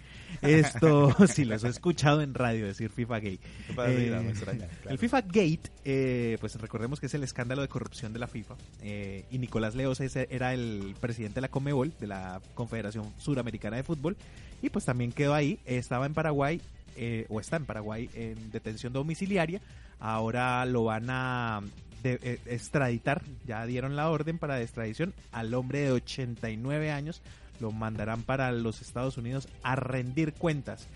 [0.43, 3.41] Esto, si los he escuchado en radio decir FIFA Gay.
[3.75, 4.91] Claro.
[4.91, 8.55] El FIFA Gate, eh, pues recordemos que es el escándalo de corrupción de la FIFA.
[8.83, 13.77] eh, y Nicolás Leos ese era el presidente de la Comebol, de la Confederación Suramericana
[13.77, 14.17] de Fútbol.
[14.63, 16.61] Y pues también quedó ahí, estaba en Paraguay,
[16.97, 19.61] eh, o está en Paraguay en detención domiciliaria.
[19.99, 21.61] Ahora lo van a
[22.03, 27.21] de- eh, extraditar, ya dieron la orden para extradición al hombre de 89 años,
[27.61, 30.87] lo mandarán para los Estados Unidos a rendir cuentas.